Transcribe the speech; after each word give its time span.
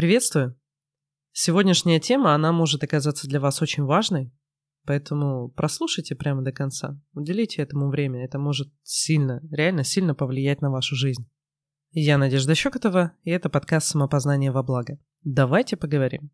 Приветствую! 0.00 0.58
Сегодняшняя 1.32 2.00
тема, 2.00 2.34
она 2.34 2.52
может 2.52 2.82
оказаться 2.82 3.28
для 3.28 3.38
вас 3.38 3.60
очень 3.60 3.84
важной, 3.84 4.32
поэтому 4.86 5.50
прослушайте 5.50 6.16
прямо 6.16 6.40
до 6.40 6.52
конца, 6.52 6.98
уделите 7.12 7.60
этому 7.60 7.90
время, 7.90 8.24
это 8.24 8.38
может 8.38 8.72
сильно, 8.82 9.42
реально 9.52 9.84
сильно 9.84 10.14
повлиять 10.14 10.62
на 10.62 10.70
вашу 10.70 10.96
жизнь. 10.96 11.28
Я 11.90 12.16
Надежда 12.16 12.54
Щекотова, 12.54 13.12
и 13.24 13.30
это 13.30 13.50
подкаст 13.50 13.88
«Самопознание 13.88 14.50
во 14.50 14.62
благо». 14.62 14.98
Давайте 15.22 15.76
поговорим. 15.76 16.30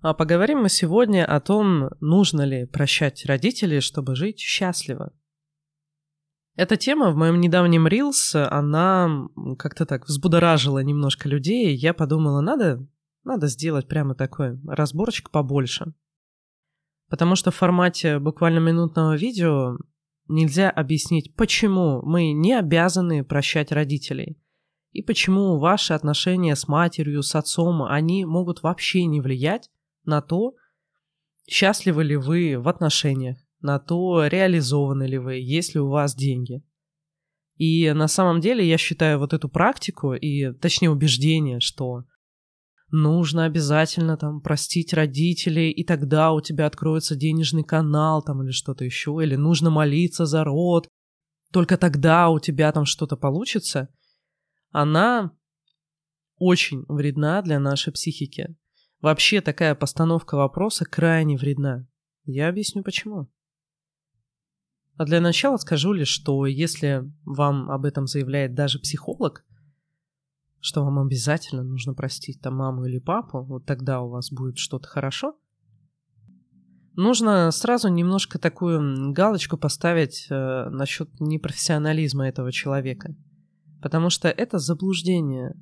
А 0.00 0.14
поговорим 0.14 0.60
мы 0.60 0.68
сегодня 0.68 1.26
о 1.26 1.40
том, 1.40 1.90
нужно 1.98 2.42
ли 2.42 2.66
прощать 2.66 3.26
родителей, 3.26 3.80
чтобы 3.80 4.14
жить 4.14 4.38
счастливо. 4.38 5.12
Эта 6.56 6.76
тема 6.76 7.10
в 7.10 7.16
моем 7.16 7.40
недавнем 7.40 7.86
Reels, 7.86 8.36
она 8.36 9.28
как-то 9.58 9.86
так 9.86 10.06
взбудоражила 10.06 10.80
немножко 10.80 11.28
людей. 11.28 11.74
Я 11.74 11.94
подумала, 11.94 12.40
надо, 12.40 12.86
надо 13.24 13.46
сделать 13.46 13.86
прямо 13.86 14.14
такой 14.14 14.60
разборчик 14.66 15.30
побольше. 15.30 15.94
Потому 17.08 17.36
что 17.36 17.50
в 17.50 17.56
формате 17.56 18.18
буквально 18.18 18.58
минутного 18.58 19.16
видео 19.16 19.76
нельзя 20.28 20.70
объяснить, 20.70 21.34
почему 21.34 22.02
мы 22.02 22.32
не 22.32 22.52
обязаны 22.54 23.24
прощать 23.24 23.72
родителей. 23.72 24.36
И 24.92 25.02
почему 25.02 25.58
ваши 25.58 25.92
отношения 25.92 26.56
с 26.56 26.66
матерью, 26.66 27.22
с 27.22 27.34
отцом, 27.36 27.82
они 27.84 28.24
могут 28.24 28.62
вообще 28.62 29.06
не 29.06 29.20
влиять 29.20 29.70
на 30.04 30.20
то, 30.20 30.54
счастливы 31.48 32.02
ли 32.04 32.16
вы 32.16 32.58
в 32.58 32.68
отношениях 32.68 33.38
на 33.60 33.78
то, 33.78 34.26
реализованы 34.26 35.04
ли 35.04 35.18
вы, 35.18 35.34
есть 35.34 35.74
ли 35.74 35.80
у 35.80 35.88
вас 35.88 36.14
деньги. 36.14 36.62
И 37.56 37.92
на 37.92 38.08
самом 38.08 38.40
деле 38.40 38.66
я 38.66 38.78
считаю 38.78 39.18
вот 39.18 39.34
эту 39.34 39.48
практику 39.48 40.14
и, 40.14 40.52
точнее, 40.54 40.90
убеждение, 40.90 41.60
что 41.60 42.04
нужно 42.90 43.44
обязательно 43.44 44.16
там 44.16 44.40
простить 44.40 44.94
родителей, 44.94 45.70
и 45.70 45.84
тогда 45.84 46.32
у 46.32 46.40
тебя 46.40 46.66
откроется 46.66 47.16
денежный 47.16 47.62
канал 47.62 48.22
там 48.22 48.42
или 48.42 48.50
что-то 48.50 48.84
еще, 48.84 49.18
или 49.22 49.36
нужно 49.36 49.70
молиться 49.70 50.26
за 50.26 50.42
род, 50.42 50.88
только 51.52 51.76
тогда 51.76 52.30
у 52.30 52.38
тебя 52.40 52.72
там 52.72 52.84
что-то 52.84 53.16
получится, 53.16 53.88
она 54.70 55.32
очень 56.38 56.84
вредна 56.88 57.42
для 57.42 57.60
нашей 57.60 57.92
психики. 57.92 58.56
Вообще 59.00 59.40
такая 59.40 59.74
постановка 59.74 60.36
вопроса 60.36 60.84
крайне 60.84 61.36
вредна. 61.36 61.86
Я 62.24 62.48
объясню 62.48 62.82
почему. 62.82 63.30
А 65.00 65.06
для 65.06 65.22
начала 65.22 65.56
скажу 65.56 65.94
лишь, 65.94 66.08
что 66.10 66.44
если 66.44 67.10
вам 67.24 67.70
об 67.70 67.86
этом 67.86 68.06
заявляет 68.06 68.52
даже 68.52 68.78
психолог, 68.78 69.46
что 70.60 70.84
вам 70.84 70.98
обязательно 70.98 71.62
нужно 71.62 71.94
простить 71.94 72.42
там 72.42 72.56
маму 72.56 72.84
или 72.84 72.98
папу, 72.98 73.42
вот 73.42 73.64
тогда 73.64 74.02
у 74.02 74.10
вас 74.10 74.30
будет 74.30 74.58
что-то 74.58 74.86
хорошо, 74.88 75.38
нужно 76.96 77.50
сразу 77.50 77.88
немножко 77.88 78.38
такую 78.38 79.14
галочку 79.14 79.56
поставить 79.56 80.26
э, 80.28 80.68
насчет 80.68 81.08
непрофессионализма 81.18 82.28
этого 82.28 82.52
человека. 82.52 83.16
Потому 83.80 84.10
что 84.10 84.28
это 84.28 84.58
заблуждение. 84.58 85.54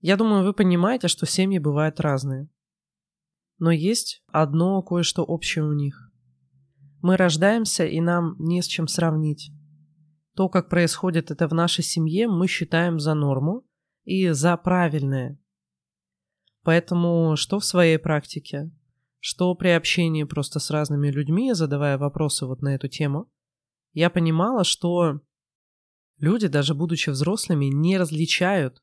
Я 0.00 0.16
думаю, 0.16 0.42
вы 0.42 0.54
понимаете, 0.54 1.08
что 1.08 1.26
семьи 1.26 1.58
бывают 1.58 2.00
разные. 2.00 2.48
Но 3.58 3.70
есть 3.70 4.22
одно 4.28 4.80
кое-что 4.80 5.22
общее 5.22 5.66
у 5.66 5.74
них. 5.74 6.07
Мы 7.00 7.16
рождаемся, 7.16 7.86
и 7.86 8.00
нам 8.00 8.36
не 8.38 8.62
с 8.62 8.66
чем 8.66 8.88
сравнить. 8.88 9.50
То, 10.34 10.48
как 10.48 10.68
происходит 10.68 11.30
это 11.30 11.48
в 11.48 11.54
нашей 11.54 11.84
семье, 11.84 12.28
мы 12.28 12.46
считаем 12.48 12.98
за 12.98 13.14
норму 13.14 13.64
и 14.04 14.30
за 14.30 14.56
правильное. 14.56 15.38
Поэтому 16.62 17.36
что 17.36 17.60
в 17.60 17.64
своей 17.64 17.98
практике, 17.98 18.70
что 19.20 19.54
при 19.54 19.68
общении 19.68 20.24
просто 20.24 20.60
с 20.60 20.70
разными 20.70 21.10
людьми, 21.10 21.52
задавая 21.52 21.98
вопросы 21.98 22.46
вот 22.46 22.62
на 22.62 22.74
эту 22.74 22.88
тему, 22.88 23.30
я 23.92 24.10
понимала, 24.10 24.64
что 24.64 25.20
люди, 26.18 26.46
даже 26.46 26.74
будучи 26.74 27.10
взрослыми, 27.10 27.66
не 27.66 27.96
различают, 27.96 28.82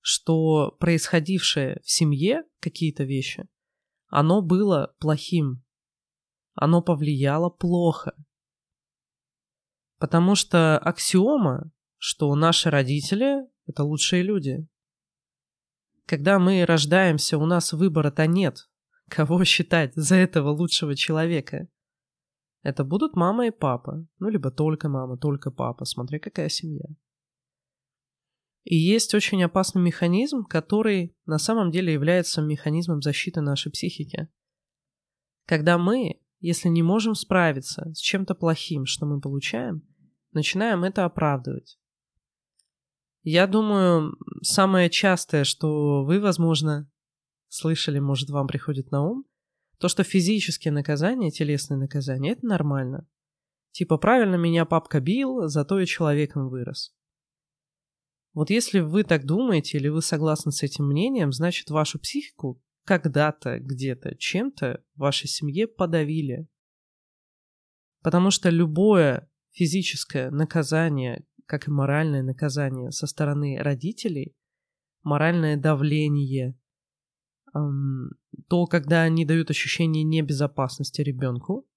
что 0.00 0.72
происходившее 0.80 1.80
в 1.84 1.90
семье, 1.90 2.42
какие-то 2.60 3.04
вещи, 3.04 3.48
оно 4.08 4.42
было 4.42 4.94
плохим, 4.98 5.61
оно 6.54 6.82
повлияло 6.82 7.50
плохо. 7.50 8.14
Потому 9.98 10.34
что 10.34 10.78
аксиома, 10.78 11.70
что 11.96 12.34
наши 12.34 12.70
родители– 12.70 13.46
это 13.66 13.84
лучшие 13.84 14.22
люди. 14.22 14.66
Когда 16.06 16.38
мы 16.38 16.64
рождаемся, 16.66 17.38
у 17.38 17.46
нас 17.46 17.72
выбора-то 17.72 18.26
нет. 18.26 18.68
Кого 19.08 19.44
считать 19.44 19.94
за 19.94 20.16
этого 20.16 20.50
лучшего 20.50 20.96
человека? 20.96 21.68
Это 22.62 22.84
будут 22.84 23.14
мама 23.16 23.46
и 23.46 23.50
папа. 23.50 24.06
Ну, 24.18 24.28
либо 24.28 24.50
только 24.50 24.88
мама, 24.88 25.16
только 25.16 25.50
папа. 25.50 25.84
Смотри, 25.84 26.18
какая 26.18 26.48
семья. 26.48 26.86
И 28.64 28.76
есть 28.76 29.14
очень 29.14 29.42
опасный 29.42 29.82
механизм, 29.82 30.44
который 30.44 31.16
на 31.26 31.38
самом 31.38 31.70
деле 31.70 31.92
является 31.92 32.40
механизмом 32.40 33.02
защиты 33.02 33.40
нашей 33.40 33.72
психики. 33.72 34.28
Когда 35.46 35.78
мы 35.78 36.21
если 36.42 36.68
не 36.68 36.82
можем 36.82 37.14
справиться 37.14 37.90
с 37.94 37.98
чем-то 37.98 38.34
плохим, 38.34 38.84
что 38.84 39.06
мы 39.06 39.20
получаем, 39.20 39.82
начинаем 40.32 40.82
это 40.82 41.04
оправдывать. 41.04 41.78
Я 43.22 43.46
думаю, 43.46 44.18
самое 44.42 44.90
частое, 44.90 45.44
что 45.44 46.04
вы, 46.04 46.20
возможно, 46.20 46.90
слышали, 47.46 48.00
может, 48.00 48.28
вам 48.30 48.48
приходит 48.48 48.90
на 48.90 49.02
ум, 49.02 49.24
то, 49.78 49.86
что 49.86 50.02
физические 50.02 50.72
наказания, 50.72 51.30
телесные 51.30 51.78
наказания, 51.78 52.32
это 52.32 52.44
нормально. 52.44 53.06
Типа, 53.70 53.96
правильно 53.96 54.34
меня 54.34 54.64
папка 54.64 55.00
бил, 55.00 55.46
зато 55.48 55.78
и 55.78 55.86
человеком 55.86 56.48
вырос. 56.48 56.92
Вот 58.34 58.50
если 58.50 58.80
вы 58.80 59.04
так 59.04 59.26
думаете 59.26 59.78
или 59.78 59.88
вы 59.88 60.02
согласны 60.02 60.50
с 60.50 60.64
этим 60.64 60.88
мнением, 60.88 61.32
значит, 61.32 61.70
вашу 61.70 62.00
психику 62.00 62.60
когда-то, 62.84 63.58
где-то, 63.58 64.16
чем-то 64.16 64.82
в 64.94 64.98
вашей 64.98 65.28
семье 65.28 65.66
подавили. 65.66 66.48
Потому 68.02 68.30
что 68.30 68.50
любое 68.50 69.30
физическое 69.50 70.30
наказание, 70.30 71.24
как 71.46 71.68
и 71.68 71.70
моральное 71.70 72.22
наказание 72.22 72.90
со 72.90 73.06
стороны 73.06 73.58
родителей, 73.60 74.34
моральное 75.02 75.56
давление, 75.56 76.58
то, 77.52 78.66
когда 78.66 79.02
они 79.02 79.24
дают 79.24 79.50
ощущение 79.50 80.04
небезопасности 80.04 81.02
ребенку, 81.02 81.68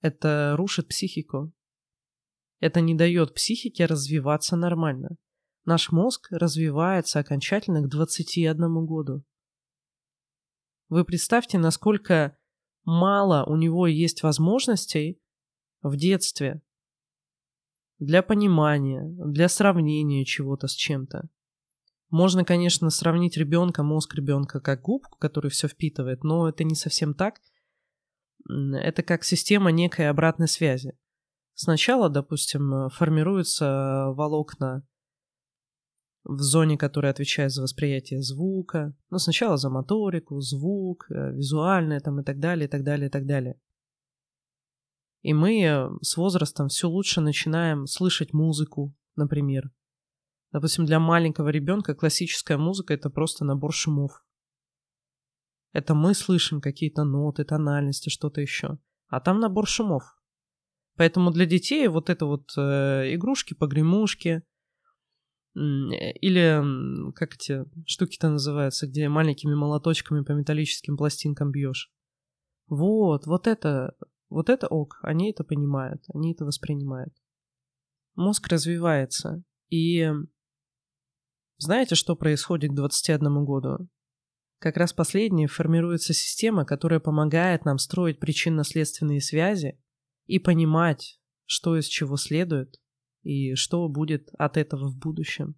это 0.00 0.54
рушит 0.56 0.88
психику. 0.88 1.52
Это 2.60 2.80
не 2.80 2.94
дает 2.94 3.34
психике 3.34 3.84
развиваться 3.84 4.56
нормально. 4.56 5.10
Наш 5.64 5.92
мозг 5.92 6.28
развивается 6.30 7.18
окончательно 7.18 7.82
к 7.82 7.88
21 7.88 8.86
году. 8.86 9.22
Вы 10.88 11.04
представьте, 11.04 11.58
насколько 11.58 12.36
мало 12.84 13.44
у 13.44 13.56
него 13.56 13.86
есть 13.86 14.22
возможностей 14.22 15.20
в 15.82 15.96
детстве 15.96 16.62
для 17.98 18.22
понимания, 18.22 19.02
для 19.04 19.48
сравнения 19.48 20.24
чего-то 20.24 20.66
с 20.66 20.72
чем-то. 20.72 21.28
Можно, 22.08 22.44
конечно, 22.44 22.88
сравнить 22.88 23.36
ребенка, 23.36 23.82
мозг 23.82 24.14
ребенка 24.14 24.60
как 24.60 24.80
губку, 24.80 25.18
который 25.18 25.50
все 25.50 25.68
впитывает, 25.68 26.24
но 26.24 26.48
это 26.48 26.64
не 26.64 26.74
совсем 26.74 27.12
так. 27.12 27.40
Это 28.48 29.02
как 29.02 29.24
система 29.24 29.70
некой 29.72 30.08
обратной 30.08 30.48
связи. 30.48 30.96
Сначала, 31.52 32.08
допустим, 32.08 32.88
формируются 32.88 34.06
волокна 34.14 34.86
в 36.24 36.40
зоне, 36.40 36.76
которая 36.76 37.12
отвечает 37.12 37.52
за 37.52 37.62
восприятие 37.62 38.22
звука. 38.22 38.94
Ну, 39.10 39.18
сначала 39.18 39.56
за 39.56 39.70
моторику, 39.70 40.40
звук, 40.40 41.06
э, 41.10 41.32
визуальное 41.32 42.00
там 42.00 42.20
и 42.20 42.24
так 42.24 42.38
далее, 42.38 42.66
и 42.66 42.70
так 42.70 42.84
далее, 42.84 43.08
и 43.08 43.10
так 43.10 43.26
далее. 43.26 43.60
И 45.22 45.32
мы 45.32 45.62
э, 45.62 45.88
с 46.02 46.16
возрастом 46.16 46.68
все 46.68 46.88
лучше 46.88 47.20
начинаем 47.20 47.86
слышать 47.86 48.32
музыку, 48.32 48.94
например. 49.16 49.70
Допустим, 50.52 50.86
для 50.86 50.98
маленького 50.98 51.48
ребенка 51.48 51.94
классическая 51.94 52.56
музыка 52.56 52.94
это 52.94 53.10
просто 53.10 53.44
набор 53.44 53.72
шумов. 53.72 54.24
Это 55.72 55.94
мы 55.94 56.14
слышим 56.14 56.60
какие-то 56.60 57.04
ноты, 57.04 57.44
тональности, 57.44 58.08
что-то 58.08 58.40
еще. 58.40 58.78
А 59.08 59.20
там 59.20 59.40
набор 59.40 59.66
шумов. 59.66 60.02
Поэтому 60.96 61.30
для 61.30 61.46
детей 61.46 61.86
вот 61.88 62.10
это 62.10 62.26
вот 62.26 62.50
э, 62.56 63.14
игрушки, 63.14 63.54
погремушки, 63.54 64.42
или 65.58 67.12
как 67.12 67.34
эти 67.34 67.64
штуки-то 67.86 68.28
называются, 68.28 68.86
где 68.86 69.08
маленькими 69.08 69.54
молоточками 69.54 70.22
по 70.22 70.32
металлическим 70.32 70.96
пластинкам 70.96 71.50
бьешь. 71.50 71.92
Вот, 72.68 73.26
вот 73.26 73.46
это 73.46 73.96
Вот 74.30 74.50
это 74.50 74.66
ок, 74.66 74.98
они 75.02 75.30
это 75.30 75.42
понимают, 75.42 76.02
они 76.12 76.32
это 76.32 76.44
воспринимают. 76.44 77.14
Мозг 78.14 78.48
развивается. 78.48 79.42
И 79.70 80.10
знаете, 81.56 81.94
что 81.94 82.14
происходит 82.14 82.72
к 82.72 82.74
21 82.74 83.44
году? 83.44 83.88
Как 84.58 84.76
раз 84.76 84.92
последнее 84.92 85.46
формируется 85.46 86.12
система, 86.12 86.64
которая 86.64 87.00
помогает 87.00 87.64
нам 87.64 87.78
строить 87.78 88.18
причинно-следственные 88.18 89.20
связи 89.20 89.80
и 90.26 90.38
понимать, 90.38 91.20
что 91.46 91.76
из 91.78 91.86
чего 91.86 92.16
следует 92.16 92.76
и 93.22 93.54
что 93.54 93.88
будет 93.88 94.28
от 94.38 94.56
этого 94.56 94.88
в 94.88 94.96
будущем. 94.96 95.56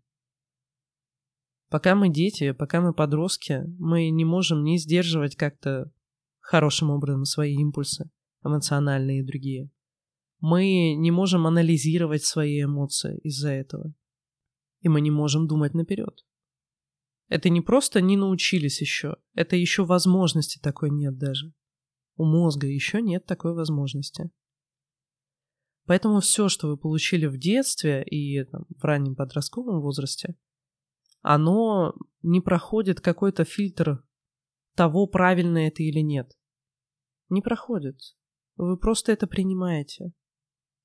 Пока 1.69 1.95
мы 1.95 2.09
дети, 2.09 2.53
пока 2.53 2.81
мы 2.81 2.93
подростки, 2.93 3.63
мы 3.79 4.11
не 4.11 4.25
можем 4.25 4.65
не 4.65 4.79
сдерживать 4.79 5.37
как-то 5.37 5.93
хорошим 6.41 6.91
образом 6.91 7.25
свои 7.25 7.55
импульсы, 7.55 8.11
эмоциональные 8.45 9.21
и 9.21 9.25
другие. 9.25 9.71
Мы 10.41 10.95
не 10.95 11.11
можем 11.11 11.47
анализировать 11.47 12.25
свои 12.25 12.65
эмоции 12.65 13.19
из-за 13.23 13.51
этого. 13.51 13.95
И 14.81 14.89
мы 14.89 15.01
не 15.01 15.11
можем 15.11 15.47
думать 15.47 15.75
наперед. 15.75 16.25
Это 17.29 17.49
не 17.51 17.61
просто 17.61 18.01
не 18.01 18.17
научились 18.17 18.81
еще, 18.81 19.17
это 19.35 19.55
еще 19.55 19.85
возможности 19.85 20.59
такой 20.59 20.91
нет 20.91 21.17
даже. 21.17 21.53
У 22.17 22.25
мозга 22.25 22.67
еще 22.67 23.01
нет 23.01 23.27
такой 23.27 23.55
возможности. 23.55 24.31
Поэтому 25.91 26.21
все, 26.21 26.49
что 26.49 26.69
вы 26.69 26.77
получили 26.77 27.27
в 27.27 27.37
детстве 27.37 28.05
и 28.05 28.45
там, 28.45 28.65
в 28.69 28.85
раннем 28.85 29.17
подростковом 29.17 29.81
возрасте, 29.81 30.37
оно 31.21 31.97
не 32.23 32.41
проходит 32.41 33.01
какой-то 33.01 33.43
фильтр 33.43 34.01
того, 34.77 35.09
правильно 35.09 35.59
это 35.59 35.83
или 35.83 35.99
нет. 35.99 36.31
Не 37.29 37.43
проходит. 37.43 37.97
Вы 38.55 38.77
просто 38.77 39.11
это 39.11 39.27
принимаете. 39.27 40.13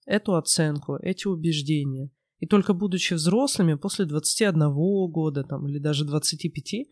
Эту 0.07 0.37
оценку, 0.37 0.95
эти 0.95 1.27
убеждения. 1.27 2.09
И 2.39 2.47
только 2.47 2.73
будучи 2.73 3.13
взрослыми, 3.13 3.75
после 3.75 4.05
21 4.05 4.73
года 5.11 5.43
там, 5.43 5.67
или 5.67 5.77
даже 5.77 6.03
25, 6.03 6.87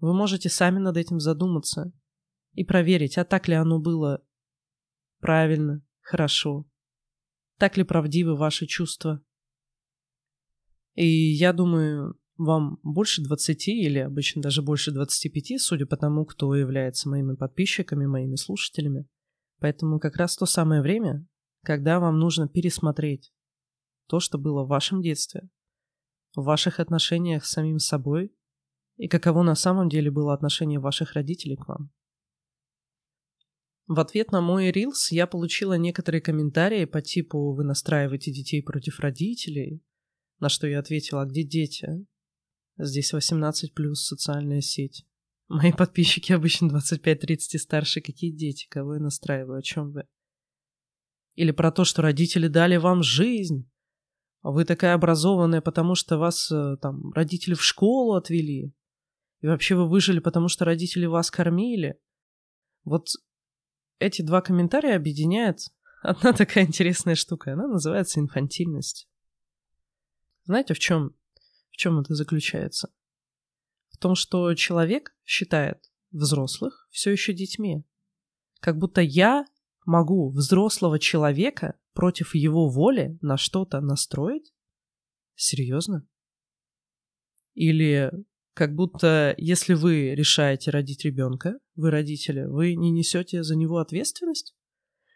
вы 0.00 0.12
можете 0.12 0.48
сами 0.48 0.80
над 0.80 0.96
этим 0.96 1.20
задуматься 1.20 1.92
и 2.54 2.64
проверить, 2.64 3.16
а 3.16 3.24
так 3.24 3.46
ли 3.46 3.54
оно 3.54 3.78
было 3.78 4.24
правильно, 5.20 5.84
хорошо, 6.00 6.66
так 7.58 7.76
ли 7.76 7.84
правдивы 7.84 8.36
ваши 8.36 8.66
чувства. 8.66 9.22
И 10.94 11.06
я 11.06 11.52
думаю, 11.52 12.18
вам 12.38 12.78
больше 12.82 13.22
20 13.22 13.68
или 13.68 13.98
обычно 13.98 14.40
даже 14.42 14.62
больше 14.62 14.92
25, 14.92 15.60
судя 15.60 15.86
по 15.86 15.96
тому, 15.96 16.24
кто 16.24 16.54
является 16.54 17.08
моими 17.08 17.34
подписчиками, 17.34 18.06
моими 18.06 18.36
слушателями. 18.36 19.06
Поэтому 19.58 19.98
как 19.98 20.16
раз 20.16 20.36
то 20.36 20.46
самое 20.46 20.80
время, 20.80 21.26
когда 21.64 21.98
вам 21.98 22.18
нужно 22.18 22.48
пересмотреть 22.48 23.32
то, 24.06 24.20
что 24.20 24.38
было 24.38 24.64
в 24.64 24.68
вашем 24.68 25.02
детстве, 25.02 25.48
в 26.36 26.44
ваших 26.44 26.78
отношениях 26.78 27.44
с 27.44 27.50
самим 27.50 27.78
собой 27.78 28.32
и 28.96 29.08
каково 29.08 29.42
на 29.42 29.54
самом 29.54 29.88
деле 29.88 30.10
было 30.10 30.32
отношение 30.32 30.78
ваших 30.78 31.14
родителей 31.14 31.56
к 31.56 31.66
вам. 31.66 31.90
В 33.88 34.00
ответ 34.00 34.32
на 34.32 34.42
мой 34.42 34.70
рилс 34.70 35.10
я 35.10 35.26
получила 35.26 35.78
некоторые 35.78 36.20
комментарии 36.20 36.84
по 36.84 37.00
типу 37.00 37.54
«Вы 37.54 37.64
настраиваете 37.64 38.30
детей 38.30 38.62
против 38.62 39.00
родителей», 39.00 39.82
на 40.40 40.50
что 40.50 40.66
я 40.66 40.78
ответила 40.78 41.22
«А 41.22 41.24
где 41.26 41.42
дети?» 41.42 42.06
Здесь 42.76 43.14
18 43.14 43.72
плюс 43.72 44.04
социальная 44.04 44.60
сеть. 44.60 45.06
Мои 45.48 45.72
подписчики 45.72 46.32
обычно 46.32 46.66
25-30 46.66 47.36
и 47.54 47.58
старше. 47.58 48.00
Какие 48.02 48.30
дети? 48.30 48.66
Кого 48.68 48.94
я 48.94 49.00
настраиваю? 49.00 49.58
О 49.58 49.62
чем 49.62 49.90
вы? 49.92 50.04
Или 51.34 51.50
про 51.50 51.72
то, 51.72 51.84
что 51.84 52.02
родители 52.02 52.46
дали 52.46 52.76
вам 52.76 53.02
жизнь. 53.02 53.68
Вы 54.42 54.64
такая 54.66 54.94
образованная, 54.94 55.62
потому 55.62 55.94
что 55.94 56.18
вас 56.18 56.52
э, 56.52 56.76
там 56.80 57.10
родители 57.14 57.54
в 57.54 57.64
школу 57.64 58.14
отвели. 58.14 58.72
И 59.40 59.46
вообще 59.46 59.74
вы 59.74 59.88
выжили, 59.88 60.20
потому 60.20 60.48
что 60.48 60.64
родители 60.64 61.06
вас 61.06 61.30
кормили. 61.30 61.98
Вот 62.84 63.08
эти 63.98 64.22
два 64.22 64.40
комментария 64.40 64.96
объединяет 64.96 65.60
одна 66.02 66.32
такая 66.32 66.64
интересная 66.64 67.14
штука. 67.14 67.52
Она 67.52 67.66
называется 67.66 68.20
инфантильность. 68.20 69.08
Знаете, 70.44 70.74
в 70.74 70.78
чем 70.78 71.14
в 71.70 71.76
чем 71.76 72.00
это 72.00 72.14
заключается? 72.14 72.92
В 73.90 73.98
том, 73.98 74.16
что 74.16 74.52
человек 74.54 75.14
считает 75.24 75.88
взрослых 76.10 76.88
все 76.90 77.12
еще 77.12 77.32
детьми. 77.32 77.84
Как 78.60 78.78
будто 78.78 79.00
я 79.00 79.44
могу 79.84 80.30
взрослого 80.30 80.98
человека 80.98 81.78
против 81.92 82.34
его 82.34 82.68
воли 82.68 83.16
на 83.20 83.36
что-то 83.36 83.80
настроить? 83.80 84.52
Серьезно? 85.36 86.04
Или 87.54 88.10
как 88.58 88.74
будто 88.74 89.36
если 89.38 89.74
вы 89.74 90.16
решаете 90.16 90.72
родить 90.72 91.04
ребенка, 91.04 91.60
вы 91.76 91.92
родители, 91.92 92.42
вы 92.42 92.74
не 92.74 92.90
несете 92.90 93.44
за 93.44 93.54
него 93.54 93.78
ответственность? 93.78 94.56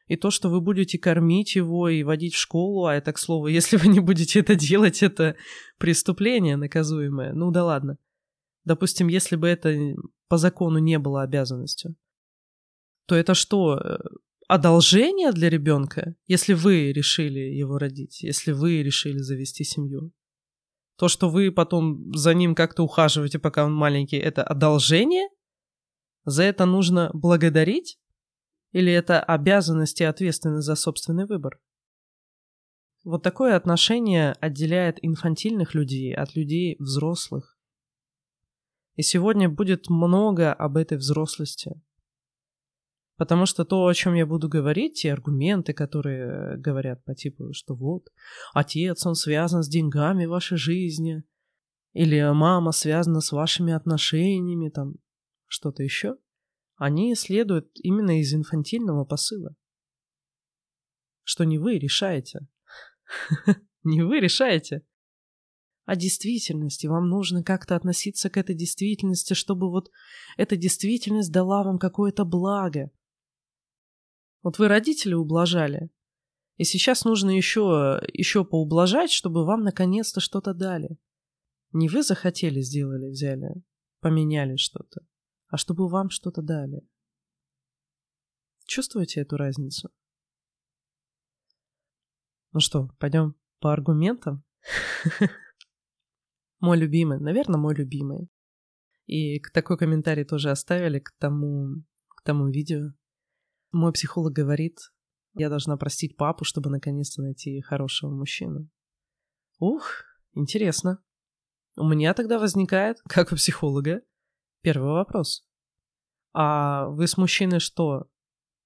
И 0.06 0.14
то, 0.14 0.30
что 0.30 0.48
вы 0.48 0.60
будете 0.60 0.96
кормить 0.96 1.56
его 1.56 1.88
и 1.88 2.04
водить 2.04 2.34
в 2.34 2.38
школу, 2.38 2.86
а 2.86 2.94
это, 2.94 3.12
к 3.12 3.18
слову, 3.18 3.48
если 3.48 3.78
вы 3.78 3.88
не 3.88 3.98
будете 3.98 4.38
это 4.38 4.54
делать, 4.54 5.02
это 5.02 5.34
преступление 5.78 6.56
наказуемое. 6.56 7.32
Ну 7.32 7.50
да 7.50 7.64
ладно. 7.64 7.98
Допустим, 8.64 9.08
если 9.08 9.34
бы 9.34 9.48
это 9.48 9.76
по 10.28 10.38
закону 10.38 10.78
не 10.78 11.00
было 11.00 11.22
обязанностью, 11.22 11.96
то 13.06 13.16
это 13.16 13.34
что, 13.34 13.76
э, 13.76 13.98
одолжение 14.46 15.32
для 15.32 15.50
ребенка, 15.50 16.14
если 16.28 16.52
вы 16.52 16.92
решили 16.92 17.40
его 17.40 17.78
родить, 17.78 18.22
если 18.22 18.52
вы 18.52 18.84
решили 18.84 19.18
завести 19.18 19.64
семью? 19.64 20.12
То, 20.96 21.08
что 21.08 21.30
вы 21.30 21.50
потом 21.50 22.14
за 22.14 22.34
ним 22.34 22.54
как-то 22.54 22.82
ухаживаете, 22.82 23.38
пока 23.38 23.64
он 23.64 23.74
маленький, 23.74 24.16
это 24.16 24.42
одолжение? 24.42 25.28
За 26.24 26.42
это 26.42 26.66
нужно 26.66 27.10
благодарить? 27.12 27.98
Или 28.72 28.92
это 28.92 29.20
обязанность 29.20 30.00
и 30.00 30.04
ответственность 30.04 30.66
за 30.66 30.76
собственный 30.76 31.26
выбор? 31.26 31.58
Вот 33.04 33.22
такое 33.22 33.56
отношение 33.56 34.32
отделяет 34.40 34.98
инфантильных 35.02 35.74
людей 35.74 36.14
от 36.14 36.36
людей 36.36 36.76
взрослых. 36.78 37.58
И 38.94 39.02
сегодня 39.02 39.48
будет 39.48 39.88
много 39.88 40.52
об 40.52 40.76
этой 40.76 40.98
взрослости. 40.98 41.80
Потому 43.22 43.46
что 43.46 43.64
то, 43.64 43.86
о 43.86 43.94
чем 43.94 44.14
я 44.14 44.26
буду 44.26 44.48
говорить, 44.48 44.94
те 44.94 45.12
аргументы, 45.12 45.72
которые 45.72 46.56
говорят 46.56 47.04
по 47.04 47.14
типу, 47.14 47.52
что 47.52 47.76
вот, 47.76 48.08
отец, 48.52 49.06
он 49.06 49.14
связан 49.14 49.62
с 49.62 49.68
деньгами 49.68 50.24
вашей 50.24 50.58
жизни, 50.58 51.22
или 51.92 52.20
мама 52.32 52.72
связана 52.72 53.20
с 53.20 53.30
вашими 53.30 53.72
отношениями, 53.72 54.70
там, 54.70 54.94
что-то 55.46 55.84
еще– 55.84 56.16
они 56.84 57.14
следуют 57.14 57.70
именно 57.76 58.18
из 58.18 58.34
инфантильного 58.34 59.04
посыла. 59.04 59.54
Что 61.22 61.44
не 61.44 61.56
вы 61.58 61.78
решаете. 61.78 62.48
Не 63.84 64.02
вы 64.02 64.18
решаете. 64.18 64.84
А 65.84 65.94
действительности 65.94 66.88
вам 66.88 67.08
нужно 67.08 67.44
как-то 67.44 67.76
относиться 67.76 68.30
к 68.30 68.36
этой 68.36 68.56
действительности, 68.56 69.34
чтобы 69.34 69.70
вот 69.70 69.92
эта 70.36 70.56
действительность 70.56 71.30
дала 71.30 71.62
вам 71.62 71.78
какое-то 71.78 72.24
благо. 72.24 72.90
Вот 74.42 74.58
вы 74.58 74.68
родители 74.68 75.14
ублажали, 75.14 75.90
и 76.56 76.64
сейчас 76.64 77.04
нужно 77.04 77.30
еще, 77.30 78.00
еще 78.12 78.44
поублажать, 78.44 79.10
чтобы 79.10 79.44
вам 79.44 79.62
наконец-то 79.62 80.20
что-то 80.20 80.54
дали. 80.54 80.98
Не 81.72 81.88
вы 81.88 82.02
захотели, 82.02 82.60
сделали, 82.60 83.10
взяли, 83.10 83.62
поменяли 84.00 84.56
что-то 84.56 85.02
а 85.52 85.58
чтобы 85.58 85.86
вам 85.88 86.08
что-то 86.08 86.40
дали. 86.40 86.80
Чувствуете 88.64 89.20
эту 89.20 89.36
разницу? 89.36 89.90
Ну 92.52 92.60
что, 92.60 92.88
пойдем 92.98 93.36
по 93.60 93.70
аргументам? 93.72 94.44
Мой 96.60 96.78
любимый, 96.78 97.18
наверное, 97.18 97.58
мой 97.58 97.74
любимый. 97.74 98.28
И 99.06 99.40
такой 99.52 99.76
комментарий 99.76 100.24
тоже 100.24 100.50
оставили 100.50 101.00
к 101.00 101.10
тому, 101.18 101.82
к 102.08 102.22
тому 102.22 102.48
видео. 102.48 102.92
Мой 103.72 103.92
психолог 103.92 104.32
говорит, 104.32 104.78
я 105.34 105.48
должна 105.48 105.76
простить 105.76 106.16
папу, 106.16 106.44
чтобы 106.44 106.70
наконец-то 106.70 107.22
найти 107.22 107.60
хорошего 107.62 108.10
мужчину. 108.10 108.68
Ух, 109.58 110.04
интересно. 110.34 111.02
У 111.76 111.88
меня 111.88 112.14
тогда 112.14 112.38
возникает, 112.38 112.98
как 113.08 113.32
у 113.32 113.36
психолога, 113.36 114.02
Первый 114.62 114.92
вопрос. 114.92 115.44
А 116.32 116.86
вы 116.86 117.08
с 117.08 117.16
мужчиной 117.16 117.58
что, 117.58 118.08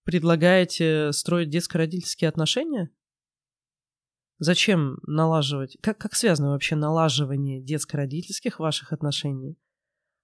предлагаете 0.05 1.11
строить 1.13 1.49
детско-родительские 1.49 2.29
отношения? 2.29 2.91
Зачем 4.39 4.99
налаживать? 5.07 5.79
Как, 5.81 5.97
как 5.97 6.15
связано 6.15 6.51
вообще 6.51 6.77
налаживание 6.77 7.63
детско-родительских 7.63 8.59
ваших 8.59 8.93
отношений 8.93 9.59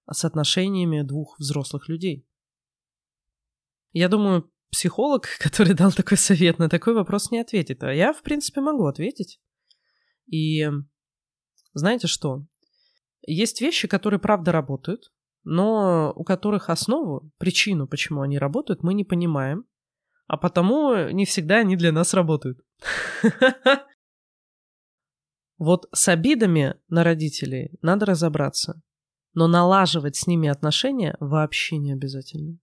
с 0.09 0.23
отношениями 0.23 1.01
двух 1.01 1.39
взрослых 1.39 1.89
людей? 1.89 2.27
Я 3.93 4.09
думаю, 4.09 4.52
психолог, 4.73 5.27
который 5.39 5.73
дал 5.73 5.91
такой 5.91 6.17
совет, 6.17 6.59
на 6.59 6.67
такой 6.67 6.93
вопрос 6.93 7.31
не 7.31 7.39
ответит. 7.39 7.83
А 7.83 7.93
я, 7.93 8.11
в 8.11 8.21
принципе, 8.21 8.59
могу 8.59 8.85
ответить. 8.85 9.39
И 10.27 10.67
знаете 11.73 12.07
что? 12.07 12.45
Есть 13.25 13.61
вещи, 13.61 13.87
которые 13.87 14.19
правда 14.19 14.51
работают, 14.51 15.13
но 15.43 16.11
у 16.15 16.23
которых 16.23 16.69
основу, 16.69 17.31
причину, 17.37 17.87
почему 17.87 18.21
они 18.21 18.37
работают, 18.37 18.83
мы 18.83 18.93
не 18.93 19.05
понимаем, 19.05 19.65
а 20.27 20.37
потому 20.37 21.09
не 21.09 21.25
всегда 21.25 21.57
они 21.59 21.77
для 21.77 21.91
нас 21.91 22.13
работают. 22.13 22.59
Вот 25.59 25.87
с 25.93 26.09
обидами 26.09 26.75
на 26.89 27.05
родителей 27.05 27.77
надо 27.81 28.05
разобраться, 28.07 28.81
но 29.33 29.47
налаживать 29.47 30.17
с 30.17 30.27
ними 30.27 30.49
отношения 30.49 31.15
вообще 31.21 31.77
не 31.77 31.93
обязательно. 31.93 32.57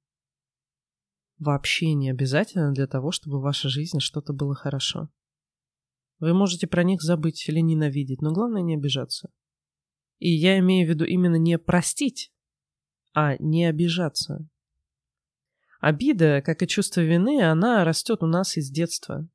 Вообще 1.41 1.95
не 1.95 2.11
обязательно 2.11 2.71
для 2.73 2.87
того, 2.87 3.13
чтобы 3.13 3.39
в 3.39 3.43
вашей 3.43 3.71
жизни 3.71 3.99
что-то 3.99 4.35
было 4.35 4.55
хорошо. 4.55 5.09
Вы 6.19 6.35
можете 6.35 6.67
про 6.67 6.85
них 6.85 7.01
забыть 7.01 7.49
или 7.49 7.61
ненавидеть, 7.61 8.21
но 8.21 8.31
главное 8.31 8.61
не 8.61 8.75
обижаться. 8.75 9.31
И 10.19 10.29
я 10.29 10.59
имею 10.59 10.87
в 10.87 10.91
виду 10.91 11.07
именно 11.07 11.37
не 11.37 11.59
простить, 11.59 12.31
а 13.15 13.39
не 13.39 13.65
обижаться. 13.65 14.47
Обида, 15.81 16.43
как 16.43 16.63
и 16.63 16.69
чувство 16.69 17.01
вины, 17.01 17.43
она 17.43 17.85
растет 17.85 18.23
у 18.23 18.27
нас 18.27 18.59
из 18.59 18.71
детства. 18.71 19.27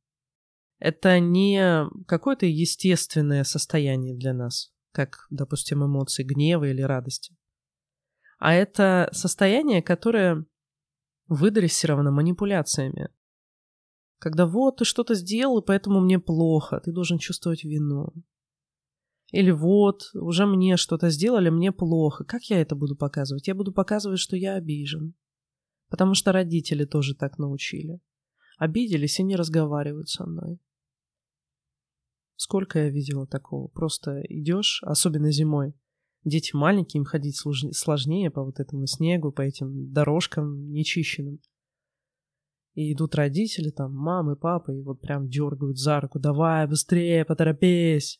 Это 0.78 1.20
не 1.20 1.90
какое-то 2.06 2.46
естественное 2.46 3.44
состояние 3.44 4.16
для 4.16 4.36
нас, 4.36 4.72
как, 4.92 5.26
допустим, 5.32 5.84
эмоции 5.84 6.22
гнева 6.22 6.66
или 6.66 6.84
радости. 6.84 7.36
А 8.38 8.54
это 8.54 9.10
состояние, 9.12 9.82
которое 9.82 10.46
выдрессировано 11.28 12.12
манипуляциями. 12.12 13.10
Когда 14.20 14.46
вот 14.46 14.78
ты 14.78 14.86
что-то 14.86 15.14
сделал, 15.14 15.60
и 15.60 15.66
поэтому 15.66 16.00
мне 16.00 16.20
плохо, 16.20 16.80
ты 16.80 16.92
должен 16.92 17.18
чувствовать 17.18 17.64
вину. 17.64 18.14
Или 19.32 19.52
вот, 19.52 20.12
уже 20.14 20.46
мне 20.46 20.78
что-то 20.78 21.10
сделали, 21.10 21.50
мне 21.50 21.72
плохо. 21.72 22.24
Как 22.24 22.44
я 22.46 22.62
это 22.62 22.76
буду 22.76 22.96
показывать? 22.96 23.48
Я 23.48 23.56
буду 23.56 23.74
показывать, 23.74 24.20
что 24.20 24.38
я 24.38 24.56
обижен. 24.56 25.14
Потому 25.90 26.14
что 26.14 26.32
родители 26.32 26.86
тоже 26.86 27.16
так 27.16 27.38
научили. 27.38 28.00
Обиделись 28.58 29.20
и 29.20 29.24
не 29.24 29.36
разговаривают 29.36 30.10
со 30.10 30.26
мной. 30.26 30.60
Сколько 32.38 32.80
я 32.80 32.90
видела 32.90 33.28
такого? 33.28 33.68
Просто 33.68 34.22
идешь, 34.30 34.82
особенно 34.84 35.32
зимой. 35.32 35.74
Дети 36.26 36.56
маленькие, 36.56 37.02
им 37.02 37.06
ходить 37.06 37.38
сложнее 37.38 38.32
по 38.32 38.44
вот 38.44 38.60
этому 38.60 38.88
снегу, 38.88 39.32
по 39.32 39.44
этим 39.44 39.94
дорожкам 39.94 40.72
нечищенным. 40.72 41.40
И 42.74 42.94
идут 42.94 43.14
родители, 43.14 43.70
там, 43.70 43.94
мамы, 43.94 44.36
папы, 44.36 44.76
и 44.76 44.82
вот 44.82 45.00
прям 45.02 45.30
дергают 45.30 45.78
за 45.78 46.02
руку. 46.02 46.20
Давай, 46.20 46.68
быстрее, 46.68 47.26
поторопись. 47.26 48.20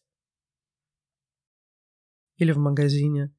Или 2.38 2.52
в 2.52 2.58
магазине, 2.58 3.36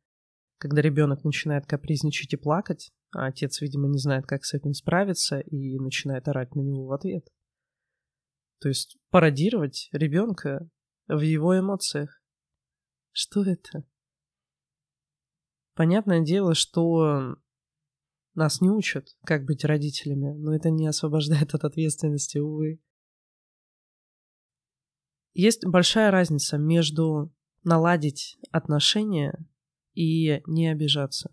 когда 0.59 0.83
ребенок 0.83 1.23
начинает 1.23 1.65
капризничать 1.67 2.33
и 2.33 2.37
плакать, 2.37 2.91
а 3.13 3.27
отец, 3.27 3.61
видимо, 3.61 3.87
не 3.89 3.99
знает, 3.99 4.27
как 4.27 4.45
с 4.45 4.53
этим 4.53 4.73
справиться, 4.73 5.39
и 5.39 5.79
начинает 5.79 6.27
орать 6.27 6.57
на 6.57 6.61
него 6.61 6.87
в 6.87 6.93
ответ. 6.93 7.29
То 8.61 8.69
есть 8.69 8.99
пародировать 9.11 9.89
ребенка 9.93 10.69
в 11.07 11.21
его 11.21 11.57
эмоциях. 11.57 12.21
Что 13.13 13.45
это? 13.45 13.85
Понятное 15.77 16.21
дело, 16.21 16.55
что 16.55 17.37
нас 18.35 18.63
не 18.63 18.71
учат, 18.71 19.15
как 19.25 19.45
быть 19.45 19.63
родителями, 19.63 20.33
но 20.33 20.55
это 20.55 20.71
не 20.71 20.87
освобождает 20.87 21.55
от 21.55 21.65
ответственности, 21.65 22.39
увы. 22.39 22.81
Есть 25.35 25.67
большая 25.67 26.11
разница 26.11 26.57
между 26.57 27.31
наладить 27.63 28.39
отношения 28.51 29.39
и 29.93 30.41
не 30.47 30.69
обижаться. 30.69 31.31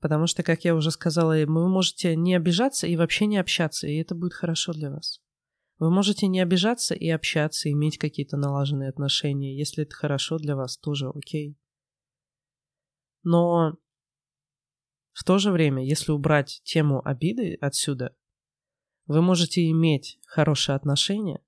Потому 0.00 0.26
что, 0.26 0.42
как 0.42 0.64
я 0.64 0.74
уже 0.74 0.90
сказала, 0.90 1.34
вы 1.44 1.68
можете 1.68 2.16
не 2.16 2.34
обижаться 2.34 2.86
и 2.86 2.96
вообще 2.96 3.26
не 3.26 3.36
общаться, 3.36 3.86
и 3.86 3.96
это 3.96 4.14
будет 4.14 4.32
хорошо 4.32 4.72
для 4.72 4.90
вас. 4.90 5.20
Вы 5.78 5.90
можете 5.90 6.28
не 6.28 6.40
обижаться 6.40 6.94
и 6.94 7.10
общаться, 7.10 7.70
иметь 7.70 7.98
какие-то 7.98 8.38
налаженные 8.38 8.88
отношения. 8.88 9.54
Если 9.54 9.82
это 9.82 9.94
хорошо 9.94 10.38
для 10.38 10.56
вас, 10.56 10.78
тоже 10.78 11.10
окей. 11.10 11.59
Но 13.22 13.76
в 15.12 15.24
то 15.24 15.38
же 15.38 15.50
время, 15.50 15.84
если 15.84 16.12
убрать 16.12 16.60
тему 16.64 17.06
обиды 17.06 17.56
отсюда, 17.60 18.16
вы 19.06 19.22
можете 19.22 19.68
иметь 19.70 20.18
хорошие 20.26 20.76
отношения, 20.76 21.42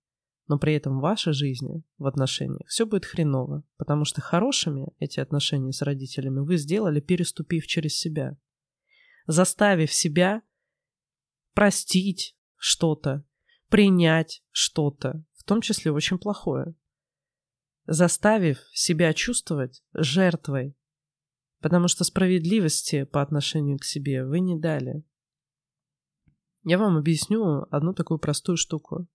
но 0.48 0.58
при 0.58 0.74
этом 0.74 0.98
в 0.98 1.02
вашей 1.02 1.32
жизни, 1.32 1.82
в 1.96 2.06
отношениях, 2.06 2.68
все 2.68 2.84
будет 2.84 3.06
хреново, 3.06 3.62
потому 3.76 4.04
что 4.04 4.20
хорошими 4.20 4.88
эти 4.98 5.20
отношения 5.20 5.72
с 5.72 5.82
родителями 5.82 6.40
вы 6.40 6.56
сделали, 6.56 7.00
переступив 7.00 7.66
через 7.66 7.96
себя, 7.96 8.36
заставив 9.26 9.92
себя 9.92 10.42
простить 11.54 12.36
что-то, 12.56 13.24
принять 13.68 14.42
что-то, 14.50 15.24
в 15.34 15.44
том 15.44 15.60
числе 15.60 15.92
очень 15.92 16.18
плохое, 16.18 16.74
заставив 17.86 18.58
себя 18.72 19.12
чувствовать 19.14 19.82
жертвой, 19.94 20.76
потому 21.62 21.86
что 21.88 22.04
справедливости 22.04 23.04
по 23.04 23.22
отношению 23.22 23.78
к 23.78 23.84
себе 23.84 24.26
вы 24.26 24.40
не 24.40 24.58
дали. 24.58 25.04
Я 26.64 26.78
вам 26.78 26.96
объясню 26.96 27.66
одну 27.70 27.94
такую 27.94 28.18
простую 28.18 28.56
штуку. 28.56 29.06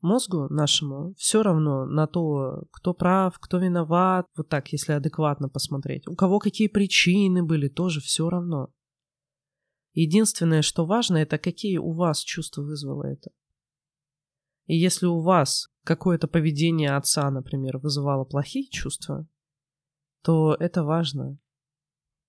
Мозгу 0.00 0.48
нашему 0.48 1.14
все 1.14 1.42
равно 1.42 1.84
на 1.86 2.06
то, 2.06 2.64
кто 2.72 2.94
прав, 2.94 3.38
кто 3.38 3.58
виноват, 3.58 4.26
вот 4.36 4.48
так, 4.48 4.72
если 4.72 4.92
адекватно 4.92 5.48
посмотреть. 5.48 6.08
У 6.08 6.14
кого 6.14 6.38
какие 6.38 6.68
причины 6.68 7.42
были, 7.42 7.68
тоже 7.68 8.00
все 8.00 8.28
равно. 8.28 8.72
Единственное, 9.92 10.62
что 10.62 10.86
важно, 10.86 11.18
это 11.18 11.38
какие 11.38 11.78
у 11.78 11.92
вас 11.92 12.20
чувства 12.20 12.62
вызвало 12.62 13.04
это. 13.04 13.30
И 14.66 14.76
если 14.76 15.06
у 15.06 15.20
вас 15.20 15.68
какое-то 15.84 16.28
поведение 16.28 16.96
отца, 16.96 17.30
например, 17.30 17.78
вызывало 17.78 18.24
плохие 18.24 18.68
чувства, 18.68 19.26
то 20.22 20.56
это 20.58 20.84
важно. 20.84 21.38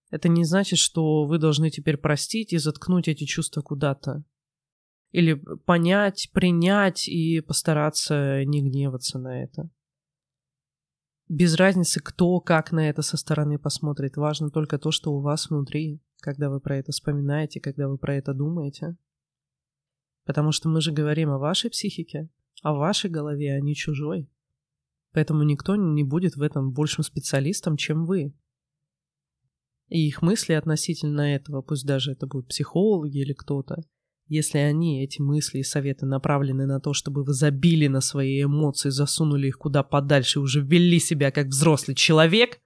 Это 0.10 0.28
не 0.28 0.44
значит, 0.44 0.78
что 0.78 1.26
вы 1.26 1.38
должны 1.38 1.70
теперь 1.70 1.98
простить 1.98 2.54
и 2.54 2.58
заткнуть 2.58 3.08
эти 3.08 3.24
чувства 3.24 3.62
куда-то. 3.62 4.24
Или 5.12 5.34
понять, 5.66 6.30
принять 6.34 7.08
и 7.08 7.42
постараться 7.42 8.44
не 8.46 8.62
гневаться 8.62 9.20
на 9.20 9.44
это. 9.44 9.70
Без 11.28 11.56
разницы, 11.56 12.02
кто 12.02 12.42
как 12.42 12.74
на 12.74 12.90
это 12.90 13.02
со 13.02 13.16
стороны 13.16 13.58
посмотрит. 13.58 14.18
Важно 14.18 14.50
только 14.50 14.78
то, 14.78 14.92
что 14.92 15.14
у 15.14 15.22
вас 15.22 15.50
внутри, 15.50 16.02
когда 16.20 16.50
вы 16.50 16.60
про 16.60 16.78
это 16.78 16.92
вспоминаете, 16.92 17.62
когда 17.62 17.88
вы 17.88 17.98
про 17.98 18.16
это 18.16 18.34
думаете. 18.34 18.98
Потому 20.26 20.52
что 20.52 20.68
мы 20.68 20.82
же 20.82 20.92
говорим 20.92 21.30
о 21.30 21.40
вашей 21.40 21.70
психике, 21.70 22.30
о 22.64 22.74
вашей 22.74 23.10
голове, 23.10 23.56
а 23.56 23.62
не 23.62 23.76
чужой. 23.76 24.30
Поэтому 25.14 25.44
никто 25.44 25.76
не 25.76 26.04
будет 26.04 26.36
в 26.36 26.42
этом 26.42 26.72
большим 26.72 27.04
специалистом, 27.04 27.78
чем 27.78 28.06
вы. 28.06 28.34
И 29.90 30.08
их 30.08 30.22
мысли 30.22 30.54
относительно 30.54 31.22
этого, 31.22 31.62
пусть 31.62 31.86
даже 31.86 32.14
это 32.14 32.26
будут 32.26 32.48
психологи 32.48 33.18
или 33.18 33.34
кто-то, 33.34 33.84
если 34.28 34.60
они, 34.60 35.04
эти 35.04 35.22
мысли 35.22 35.60
и 35.60 35.64
советы 35.64 36.06
направлены 36.06 36.66
на 36.66 36.80
то, 36.80 36.94
чтобы 36.94 37.26
вы 37.26 37.34
забили 37.34 37.88
на 37.88 38.00
свои 38.00 38.44
эмоции, 38.44 38.90
засунули 38.90 39.50
их 39.50 39.58
куда 39.58 39.84
подальше 39.84 40.40
уже 40.40 40.62
ввели 40.62 41.00
себя 41.00 41.32
как 41.32 41.48
взрослый 41.48 41.96
человек, 41.96 42.62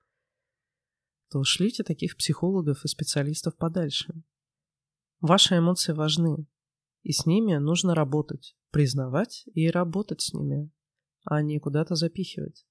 то 1.31 1.43
шлите 1.43 1.81
таких 1.81 2.17
психологов 2.17 2.85
и 2.85 2.87
специалистов 2.87 3.57
подальше. 3.57 4.13
Ваши 5.21 5.57
эмоции 5.57 5.93
важны, 5.93 6.45
и 7.01 7.11
с 7.11 7.25
ними 7.25 7.55
нужно 7.55 7.95
работать, 7.95 8.55
признавать 8.69 9.45
и 9.55 9.67
работать 9.71 10.21
с 10.21 10.33
ними 10.33 10.69
а 11.25 11.41
не 11.41 11.59
куда-то 11.59 11.95
запихивать. 11.95 12.65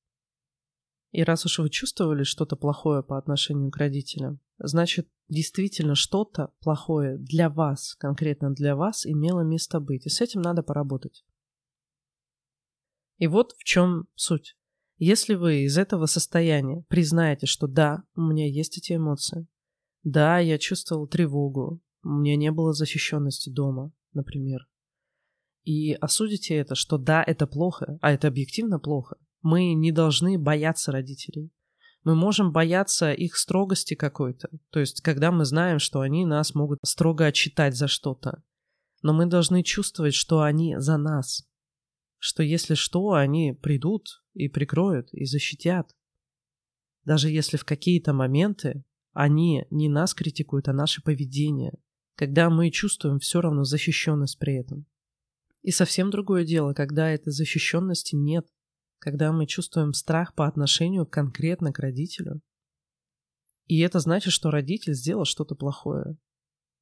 И 1.13 1.23
раз 1.23 1.45
уж 1.47 1.59
вы 1.61 1.71
чувствовали 1.71 2.25
что-то 2.25 2.57
плохое 2.57 3.03
по 3.03 3.19
отношению 3.19 3.71
к 3.71 3.77
родителям, 3.77 4.41
значит, 4.59 5.09
действительно 5.29 5.95
что-то 5.95 6.53
плохое 6.61 7.19
для 7.19 7.49
вас, 7.49 7.95
конкретно 7.95 8.53
для 8.53 8.75
вас, 8.75 9.07
имело 9.07 9.43
место 9.43 9.79
быть. 9.79 10.07
И 10.07 10.09
с 10.09 10.21
этим 10.21 10.41
надо 10.41 10.63
поработать. 10.63 11.25
И 13.19 13.27
вот 13.27 13.53
в 13.53 13.65
чем 13.65 14.09
суть. 14.15 14.57
Если 14.99 15.35
вы 15.35 15.65
из 15.65 15.79
этого 15.79 16.07
состояния 16.07 16.85
признаете, 16.89 17.47
что 17.47 17.67
да, 17.67 18.03
у 18.17 18.23
меня 18.23 18.49
есть 18.49 18.79
эти 18.79 18.95
эмоции, 18.95 19.47
да, 20.03 20.39
я 20.39 20.59
чувствовал 20.59 21.07
тревогу, 21.07 21.81
у 22.03 22.09
меня 22.09 22.37
не 22.37 22.51
было 22.51 22.73
защищенности 22.73 23.51
дома, 23.51 23.93
например, 24.13 24.69
и 25.65 25.95
осудите 25.95 26.55
это, 26.57 26.75
что 26.75 26.99
да, 26.99 27.23
это 27.27 27.47
плохо, 27.47 27.99
а 28.01 28.13
это 28.13 28.29
объективно 28.29 28.79
плохо. 28.79 29.17
Мы 29.43 29.75
не 29.75 29.93
должны 29.93 30.39
бояться 30.39 30.93
родителей. 30.93 31.51
Мы 32.03 32.15
можем 32.15 32.53
бояться 32.53 33.13
их 33.13 33.37
строгости 33.37 33.95
какой-то. 33.95 34.51
То 34.71 34.81
есть, 34.81 35.01
когда 35.01 35.33
мы 35.33 35.47
знаем, 35.47 35.79
что 35.79 36.01
они 36.01 36.27
нас 36.27 36.55
могут 36.55 36.81
строго 36.85 37.27
отчитать 37.27 37.77
за 37.77 37.89
что-то. 37.89 38.43
Но 39.03 39.15
мы 39.15 39.27
должны 39.27 39.63
чувствовать, 39.63 40.15
что 40.15 40.43
они 40.43 40.77
за 40.79 40.99
нас. 40.99 41.47
Что 42.19 42.43
если 42.43 42.75
что, 42.75 43.13
они 43.13 43.53
придут 43.53 44.23
и 44.35 44.49
прикроют, 44.49 45.09
и 45.13 45.25
защитят. 45.25 45.95
Даже 47.05 47.31
если 47.31 47.57
в 47.57 47.65
какие-то 47.65 48.13
моменты 48.13 48.85
они 49.13 49.67
не 49.71 49.89
нас 49.89 50.13
критикуют, 50.13 50.69
а 50.69 50.73
наше 50.73 51.03
поведение, 51.03 51.79
когда 52.17 52.51
мы 52.51 52.71
чувствуем 52.71 53.19
все 53.19 53.41
равно 53.41 53.65
защищенность 53.65 54.39
при 54.39 54.57
этом. 54.57 54.87
И 55.65 55.71
совсем 55.71 56.11
другое 56.11 56.45
дело, 56.45 56.75
когда 56.75 57.09
этой 57.09 57.33
защищенности 57.33 58.15
нет, 58.15 58.47
когда 58.99 59.33
мы 59.33 59.47
чувствуем 59.47 59.95
страх 59.95 60.35
по 60.35 60.47
отношению 60.47 61.07
конкретно 61.07 61.73
к 61.73 61.79
родителю. 61.79 62.43
И 63.65 63.81
это 63.81 63.99
значит, 63.99 64.35
что 64.35 64.51
родитель 64.51 64.93
сделал 64.93 65.25
что-то 65.25 65.55
плохое, 65.55 66.19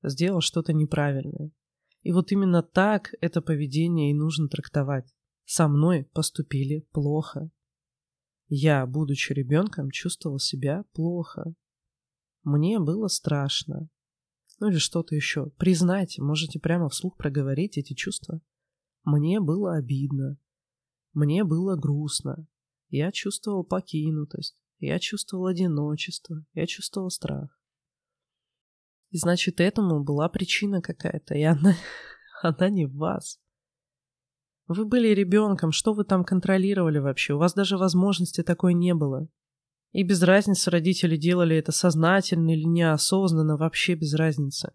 сделал 0.03 0.41
что-то 0.41 0.73
неправильное. 0.73 1.53
И 2.03 2.11
вот 2.11 2.33
именно 2.33 2.65
так 2.65 3.15
это 3.21 3.41
поведение 3.41 4.11
и 4.11 4.15
нужно 4.15 4.49
трактовать. 4.49 5.15
Со 5.45 5.69
мной 5.69 6.03
поступили 6.12 6.81
плохо. 6.91 7.53
Я, 8.49 8.85
будучи 8.85 9.33
ребенком, 9.33 9.93
чувствовал 9.93 10.41
себя 10.41 10.85
плохо. 10.93 11.55
Мне 12.43 12.81
было 12.81 13.07
страшно. 13.07 13.89
Ну 14.59 14.71
или 14.71 14.79
что-то 14.79 15.15
еще. 15.15 15.51
Признайте, 15.51 16.21
можете 16.21 16.59
прямо 16.59 16.89
вслух 16.89 17.17
проговорить 17.17 17.79
эти 17.79 17.95
чувства. 17.95 18.41
Мне 19.04 19.40
было 19.40 19.76
обидно. 19.76 20.38
Мне 21.12 21.44
было 21.44 21.76
грустно. 21.76 22.47
Я 22.88 23.11
чувствовал 23.11 23.64
покинутость. 23.64 24.56
Я 24.78 24.99
чувствовал 24.99 25.47
одиночество. 25.47 26.44
Я 26.54 26.66
чувствовал 26.66 27.11
страх. 27.11 27.59
И 29.11 29.18
значит, 29.18 29.61
этому 29.61 30.02
была 30.02 30.28
причина 30.28 30.80
какая-то, 30.80 31.35
и 31.35 31.42
она, 31.42 31.76
она 32.42 32.71
не 32.71 32.87
в 32.87 32.97
вас. 32.97 33.38
Вы 34.66 34.87
были 34.87 35.09
ребенком, 35.09 35.71
что 35.71 35.92
вы 35.92 36.04
там 36.04 36.25
контролировали 36.25 36.99
вообще? 36.99 37.35
У 37.35 37.38
вас 37.38 37.52
даже 37.52 37.76
возможности 37.76 38.42
такой 38.42 38.73
не 38.73 38.94
было. 38.94 39.28
И 39.92 40.02
без 40.02 40.23
разницы 40.23 40.71
родители 40.71 41.16
делали 41.16 41.56
это 41.56 41.73
сознательно 41.73 42.54
или 42.54 42.64
неосознанно, 42.64 43.59
вообще 43.59 43.94
без 43.94 44.14
разницы. 44.14 44.73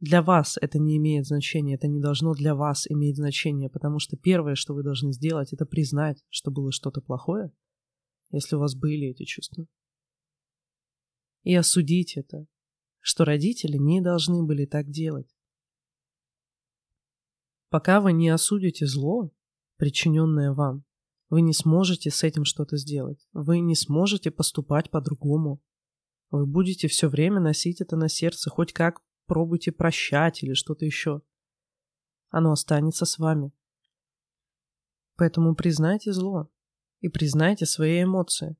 Для 0.00 0.22
вас 0.22 0.56
это 0.58 0.78
не 0.78 0.96
имеет 0.96 1.26
значения, 1.26 1.74
это 1.74 1.86
не 1.86 2.00
должно 2.00 2.32
для 2.32 2.54
вас 2.54 2.86
иметь 2.90 3.16
значение, 3.16 3.68
потому 3.68 3.98
что 3.98 4.16
первое, 4.16 4.54
что 4.54 4.72
вы 4.72 4.82
должны 4.82 5.12
сделать, 5.12 5.52
это 5.52 5.66
признать, 5.66 6.24
что 6.30 6.50
было 6.50 6.72
что-то 6.72 7.02
плохое, 7.02 7.52
если 8.30 8.56
у 8.56 8.60
вас 8.60 8.74
были 8.74 9.08
эти 9.08 9.24
чувства. 9.24 9.66
И 11.42 11.54
осудить 11.54 12.16
это, 12.16 12.46
что 13.00 13.26
родители 13.26 13.76
не 13.76 14.00
должны 14.00 14.42
были 14.42 14.64
так 14.64 14.88
делать. 14.90 15.28
Пока 17.68 18.00
вы 18.00 18.12
не 18.12 18.30
осудите 18.30 18.86
зло, 18.86 19.30
причиненное 19.76 20.52
вам, 20.52 20.84
вы 21.28 21.42
не 21.42 21.52
сможете 21.52 22.10
с 22.10 22.24
этим 22.24 22.44
что-то 22.44 22.76
сделать. 22.78 23.28
Вы 23.32 23.60
не 23.60 23.76
сможете 23.76 24.30
поступать 24.30 24.90
по-другому. 24.90 25.62
Вы 26.30 26.46
будете 26.46 26.88
все 26.88 27.08
время 27.08 27.38
носить 27.38 27.80
это 27.80 27.96
на 27.96 28.08
сердце, 28.08 28.50
хоть 28.50 28.72
как 28.72 29.02
пробуйте 29.30 29.70
прощать 29.70 30.42
или 30.42 30.54
что-то 30.54 30.84
еще. 30.84 31.22
Оно 32.30 32.50
останется 32.50 33.04
с 33.04 33.16
вами. 33.16 33.52
Поэтому 35.14 35.54
признайте 35.54 36.12
зло 36.12 36.50
и 36.98 37.08
признайте 37.08 37.64
свои 37.64 38.02
эмоции. 38.02 38.56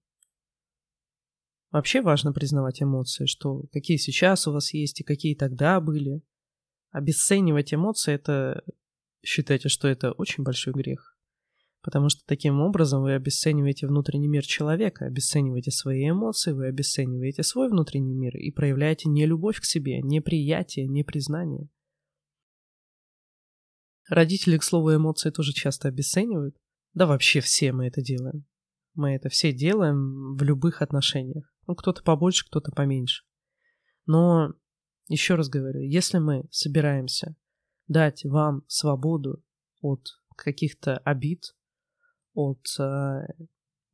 Вообще 1.73 2.03
важно 2.03 2.33
признавать 2.33 2.83
эмоции, 2.83 3.27
что 3.27 3.65
какие 3.73 3.97
сейчас 3.97 4.47
у 4.47 4.53
вас 4.53 4.73
есть 4.73 5.01
и 5.01 5.05
какие 5.05 5.35
тогда 5.35 5.81
были. 5.81 6.23
Обесценивать 6.93 7.75
эмоции– 7.75 8.15
это 8.15 8.63
считайте, 9.25 9.69
что 9.69 9.89
это 9.89 10.13
очень 10.13 10.45
большой 10.45 10.73
грех. 10.73 11.10
Потому 11.83 12.11
что 12.11 12.21
таким 12.27 12.61
образом 12.61 13.03
вы 13.03 13.15
обесцениваете 13.15 13.87
внутренний 13.87 14.29
мир 14.29 14.45
человека, 14.45 15.07
обесцениваете 15.07 15.71
свои 15.71 16.11
эмоции, 16.11 16.53
вы 16.53 16.67
обесцениваете 16.67 17.43
свой 17.43 17.71
внутренний 17.71 18.15
мир 18.15 18.37
и 18.37 18.51
проявляете 18.51 19.09
не 19.09 19.25
любовь 19.25 19.61
к 19.61 19.65
себе, 19.65 20.01
не 20.03 20.21
приятие, 20.21 20.87
не 20.87 21.05
признание. 21.05 21.69
Родители, 24.09 24.59
к 24.59 24.63
слову, 24.63 24.95
эмоции 24.95 25.31
тоже 25.31 25.53
часто 25.53 25.89
обесценивают. 25.89 26.57
Да 26.93 27.07
вообще 27.07 27.41
все 27.41 27.73
мы 27.73 27.87
это 27.87 28.03
делаем. 28.03 28.45
Мы 28.95 29.15
это 29.15 29.29
все 29.29 29.53
делаем 29.53 30.37
в 30.37 30.43
любых 30.43 30.83
отношениях. 30.83 31.51
Ну, 31.67 31.77
кто-то 31.77 32.03
побольше, 32.03 32.45
кто-то 32.47 32.73
поменьше. 32.73 33.23
Но, 34.07 34.53
еще 35.09 35.37
раз 35.37 35.49
говорю, 35.49 35.81
если 35.81 36.19
мы 36.19 36.45
собираемся 36.51 37.37
дать 37.87 38.25
вам 38.25 38.65
свободу 38.67 39.43
от 39.81 40.09
каких-то 40.37 40.99
обид, 40.99 41.55
от 42.49 42.67
э, 42.79 43.27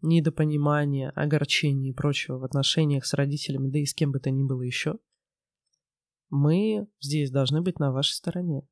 недопонимания, 0.02 1.10
огорчений 1.10 1.90
и 1.90 1.94
прочего 1.94 2.38
в 2.38 2.44
отношениях 2.44 3.04
с 3.06 3.14
родителями, 3.14 3.70
да 3.70 3.78
и 3.78 3.84
с 3.84 3.94
кем 3.94 4.12
бы 4.12 4.20
то 4.20 4.30
ни 4.30 4.42
было 4.42 4.62
еще, 4.62 4.98
мы 6.30 6.88
здесь 7.00 7.30
должны 7.30 7.62
быть 7.62 7.78
на 7.78 7.92
вашей 7.92 8.12
стороне. 8.12 8.62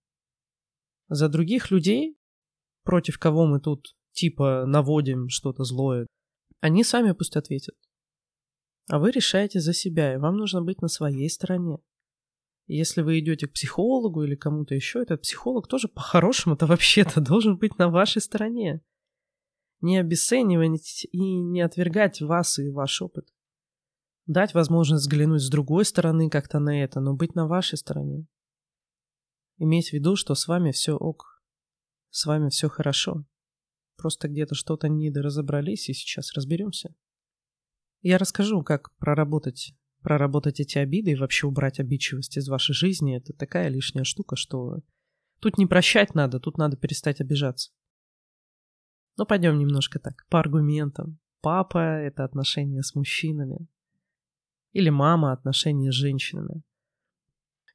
За 1.09 1.29
других 1.29 1.71
людей, 1.71 2.19
против 2.83 3.19
кого 3.19 3.47
мы 3.47 3.61
тут 3.61 3.95
типа 4.13 4.65
наводим 4.67 5.29
что-то 5.29 5.65
злое, 5.65 6.07
они 6.61 6.85
сами 6.85 7.13
пусть 7.13 7.37
ответят. 7.37 7.77
А 8.89 8.99
вы 8.99 9.11
решаете 9.11 9.61
за 9.61 9.73
себя, 9.73 10.15
и 10.15 10.19
вам 10.19 10.37
нужно 10.37 10.63
быть 10.63 10.83
на 10.83 10.89
своей 10.89 11.29
стороне. 11.31 11.79
Если 12.67 13.03
вы 13.03 13.19
идете 13.19 13.47
к 13.47 13.53
психологу 13.53 14.25
или 14.25 14.35
кому-то 14.35 14.75
еще, 14.75 15.03
этот 15.03 15.23
психолог 15.23 15.69
тоже 15.69 15.89
по-хорошему-то 15.89 16.67
вообще-то 16.67 17.21
должен 17.21 17.57
быть 17.57 17.79
на 17.79 17.89
вашей 17.89 18.23
стороне 18.23 18.83
не 19.85 19.99
обесценивать 19.99 21.07
и 21.13 21.19
не 21.19 21.61
отвергать 21.61 22.21
вас 22.21 22.59
и 22.59 22.71
ваш 22.71 23.03
опыт. 23.03 23.29
Дать 24.27 24.55
возможность 24.55 25.03
взглянуть 25.03 25.43
с 25.43 25.51
другой 25.51 25.85
стороны 25.85 26.31
как-то 26.31 26.59
на 26.59 26.83
это, 26.83 27.01
но 27.01 27.15
быть 27.15 27.35
на 27.35 27.47
вашей 27.47 27.77
стороне. 27.77 28.27
Иметь 29.59 29.91
в 29.91 29.93
виду, 29.93 30.17
что 30.17 30.35
с 30.35 30.49
вами 30.49 30.73
все 30.73 30.97
ок, 30.97 31.43
с 32.11 32.25
вами 32.25 32.49
все 32.49 32.69
хорошо. 32.69 33.27
Просто 33.97 34.29
где-то 34.29 34.55
что-то 34.55 34.89
недоразобрались, 34.89 35.89
и 35.91 35.93
сейчас 35.93 36.33
разберемся. 36.33 36.95
Я 38.01 38.17
расскажу, 38.19 38.63
как 38.63 38.97
проработать, 38.97 39.75
проработать 40.01 40.61
эти 40.61 40.79
обиды 40.79 41.13
и 41.13 41.17
вообще 41.17 41.47
убрать 41.47 41.79
обидчивость 41.79 42.39
из 42.39 42.49
вашей 42.49 42.75
жизни. 42.75 43.17
Это 43.17 43.35
такая 43.35 43.69
лишняя 43.69 44.05
штука, 44.05 44.37
что 44.37 44.81
тут 45.41 45.59
не 45.59 45.67
прощать 45.67 46.15
надо, 46.15 46.41
тут 46.41 46.57
надо 46.57 46.79
перестать 46.79 47.21
обижаться. 47.21 47.71
Ну, 49.17 49.27
пойдем 49.27 49.59
немножко 49.59 49.99
так, 49.99 50.27
по 50.29 50.41
аргументам. 50.41 51.19
Папа— 51.41 51.79
это 51.79 52.25
отношения 52.25 52.83
с 52.83 52.95
мужчинами. 52.95 53.69
Или 54.73 54.91
мама— 54.91 55.33
отношения 55.33 55.93
с 55.93 55.95
женщинами. 55.95 56.63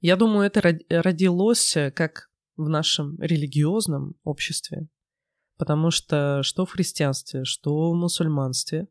Я 0.01 0.15
думаю, 0.15 0.47
это 0.47 0.61
родилось 0.89 1.75
э, 1.77 1.91
как 1.91 2.29
в 2.57 2.67
нашем 2.67 3.17
религиозном 3.19 4.15
обществе. 4.23 4.87
Потому 5.57 5.91
что 5.91 6.41
что 6.43 6.65
в 6.65 6.71
христианстве, 6.71 7.43
что 7.43 7.91
в 7.91 7.95
мусульманстве, 7.95 8.87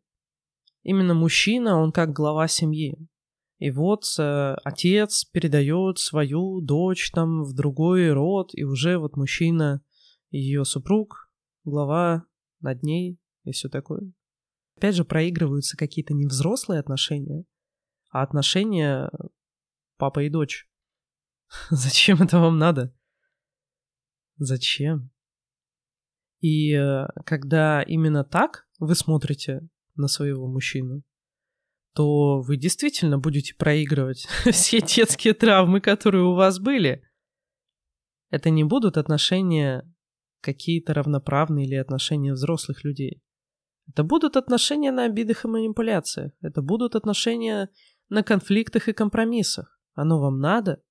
именно 0.83 1.15
мужчина, 1.15 1.79
он 1.79 1.93
как 1.93 2.13
глава 2.13 2.47
семьи. 2.49 3.09
И 3.59 3.71
вот 3.71 4.05
э, 4.19 4.55
отец 4.65 5.25
передает 5.25 5.99
свою 5.99 6.61
дочь 6.61 7.11
там 7.11 7.43
в 7.43 7.53
другой 7.55 8.13
род, 8.13 8.51
и 8.53 8.65
уже 8.65 8.99
вот 8.99 9.17
мужчина, 9.17 9.83
ее 10.31 10.65
супруг, 10.65 11.31
глава 11.65 12.25
над 12.61 12.83
ней 12.83 13.19
и 13.45 13.53
все 13.53 13.69
такое. 13.69 14.13
Опять 14.77 14.95
же, 14.95 15.05
проигрываются 15.05 15.77
какие-то 15.77 16.15
не 16.15 16.27
взрослые 16.27 16.81
отношения, 16.81 17.45
а 18.11 18.23
отношения 18.23 19.11
папа 19.97 20.23
и 20.23 20.29
дочь. 20.29 20.69
Зачем 21.71 22.23
это 22.23 22.39
вам 22.39 22.59
надо? 22.59 22.95
Зачем? 24.37 25.11
И 26.41 26.73
э, 26.73 27.07
когда 27.27 27.83
именно 27.83 28.23
так 28.23 28.69
вы 28.79 28.95
смотрите 28.95 29.69
на 29.97 30.07
своего 30.07 30.47
мужчину, 30.47 31.03
то 31.95 32.41
вы 32.41 32.57
действительно 32.57 33.19
будете 33.19 33.55
проигрывать 33.55 34.29
все 34.53 34.81
детские 34.81 35.35
травмы, 35.35 35.81
которые 35.81 36.25
у 36.25 36.35
вас 36.35 36.61
были. 36.61 37.03
Это 38.31 38.51
не 38.51 38.63
будут 38.63 38.97
отношения 38.97 39.91
какие-то 40.41 40.95
равноправные 40.95 41.67
или 41.67 41.75
отношения 41.75 42.33
взрослых 42.33 42.85
людей. 42.85 43.23
Это 43.89 44.05
будут 44.05 44.37
отношения 44.37 44.93
на 44.93 45.05
обидах 45.05 45.45
и 45.45 45.49
манипуляциях. 45.49 46.33
Это 46.43 46.63
будут 46.63 46.95
отношения 46.95 47.71
на 48.09 48.23
конфликтах 48.23 48.89
и 48.89 48.93
компромиссах. 48.93 49.81
Оно 49.95 50.21
вам 50.21 50.41
надо? 50.41 50.83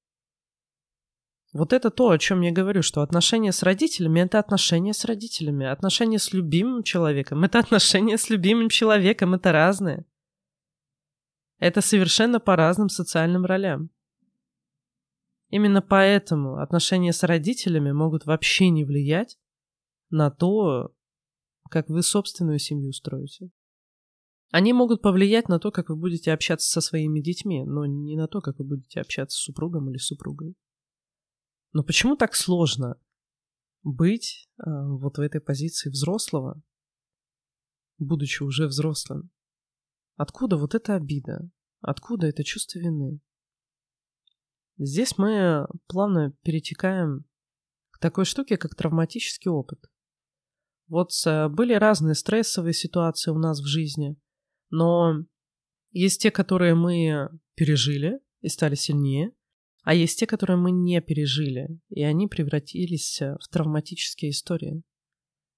Вот 1.53 1.73
это 1.73 1.89
то, 1.89 2.09
о 2.09 2.17
чем 2.17 2.41
я 2.41 2.51
говорю, 2.51 2.81
что 2.81 3.01
отношения 3.01 3.51
с 3.51 3.63
родителями– 3.63 4.19
это 4.21 4.37
отношения 4.37 4.93
с 4.93 5.05
родителями. 5.05 5.65
Отношения 5.65 6.19
с 6.19 6.33
любимым 6.33 6.83
человеком– 6.83 7.43
это 7.45 7.59
отношения 7.59 8.17
с 8.17 8.29
любимым 8.29 8.69
человеком, 8.69 9.33
это 9.33 9.51
разные. 9.51 10.05
Это 11.59 11.81
совершенно 11.81 12.39
по 12.39 12.55
разным 12.55 12.89
социальным 12.89 13.45
ролям. 13.45 13.89
Именно 15.49 15.81
поэтому 15.81 16.57
отношения 16.57 17.13
с 17.13 17.23
родителями 17.23 17.91
могут 17.91 18.25
вообще 18.25 18.69
не 18.69 18.83
влиять 18.83 19.37
на 20.09 20.29
то, 20.29 20.93
как 21.69 21.89
вы 21.89 22.03
собственную 22.03 22.59
семью 22.59 22.91
строите. 22.91 23.49
Они 24.51 24.71
могут 24.71 25.01
повлиять 25.01 25.49
на 25.49 25.59
то, 25.59 25.71
как 25.71 25.89
вы 25.89 25.95
будете 25.95 26.31
общаться 26.31 26.69
со 26.69 26.81
своими 26.81 27.21
детьми, 27.21 27.63
но 27.65 27.85
не 27.85 28.15
на 28.15 28.27
то, 28.27 28.39
как 28.39 28.59
вы 28.59 28.65
будете 28.65 29.01
общаться 29.01 29.37
с 29.37 29.41
супругом 29.41 29.89
или 29.89 29.97
супругой. 29.97 30.55
Но 31.73 31.83
почему 31.83 32.15
так 32.15 32.33
сложно 32.33 32.99
быть 33.83 34.49
э, 34.57 34.63
вот 34.65 35.17
в 35.17 35.21
этой 35.21 35.41
позиции 35.41 35.89
взрослого, 35.89 36.61
будучи 37.97 38.41
уже 38.43 38.67
взрослым? 38.67 39.31
Откуда 40.15 40.57
вот 40.57 40.75
эта 40.75 40.95
обида? 40.95 41.49
Откуда 41.81 42.27
это 42.27 42.43
чувство 42.43 42.79
вины? 42.79 43.19
Здесь 44.77 45.17
мы 45.17 45.65
плавно 45.87 46.33
перетекаем 46.43 47.25
к 47.91 47.99
такой 47.99 48.25
штуке, 48.25 48.57
как 48.57 48.75
травматический 48.75 49.49
опыт. 49.49 49.79
Вот 50.87 51.09
э, 51.25 51.49
были 51.49 51.73
разные 51.73 52.15
стрессовые 52.15 52.73
ситуации 52.73 53.31
у 53.31 53.39
нас 53.39 53.59
в 53.59 53.65
жизни, 53.65 54.15
но 54.69 55.25
есть 55.91 56.21
те, 56.21 56.31
которые 56.31 56.75
мы 56.75 57.29
пережили 57.55 58.19
и 58.41 58.49
стали 58.49 58.75
сильнее, 58.75 59.33
а 59.83 59.93
есть 59.93 60.19
те, 60.19 60.27
которые 60.27 60.57
мы 60.57 60.71
не 60.71 61.01
пережили, 61.01 61.79
и 61.89 62.03
они 62.03 62.27
превратились 62.27 63.21
э, 63.21 63.35
в 63.41 63.47
травматические 63.47 64.31
истории. 64.31 64.83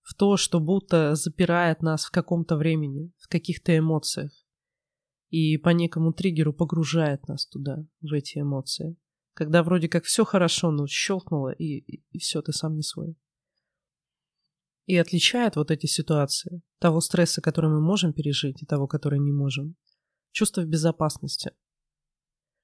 В 0.02 0.16
то, 0.16 0.38
что 0.38 0.60
будто 0.60 1.16
запирает 1.16 1.82
нас 1.82 2.06
в 2.06 2.12
каком-то 2.12 2.56
времени, 2.56 3.12
в 3.18 3.28
каких-то 3.28 3.78
эмоциях. 3.78 4.32
И 5.30 5.58
по 5.58 5.70
некому 5.70 6.14
триггеру 6.14 6.54
погружает 6.54 7.28
нас 7.28 7.46
туда, 7.46 7.86
в 8.02 8.14
эти 8.14 8.40
эмоции. 8.40 8.96
Когда 9.40 9.64
вроде 9.64 9.90
как 9.90 10.04
все 10.04 10.24
хорошо, 10.24 10.70
но 10.70 10.86
щелкнуло, 10.86 11.50
и, 11.50 11.80
и, 12.12 12.20
все, 12.20 12.44
ты 12.44 12.54
сам 12.54 12.76
не 12.76 12.84
свой 12.84 13.16
и 14.90 14.98
отличает 14.98 15.56
вот 15.56 15.70
эти 15.70 15.86
ситуации, 15.86 16.64
того 16.80 17.00
стресса, 17.00 17.42
который 17.42 17.70
мы 17.70 17.80
можем 17.80 18.12
пережить, 18.12 18.64
и 18.64 18.66
того, 18.66 18.88
который 18.88 19.20
не 19.20 19.32
можем, 19.32 19.76
чувство 20.32 20.66
безопасности. 20.66 21.52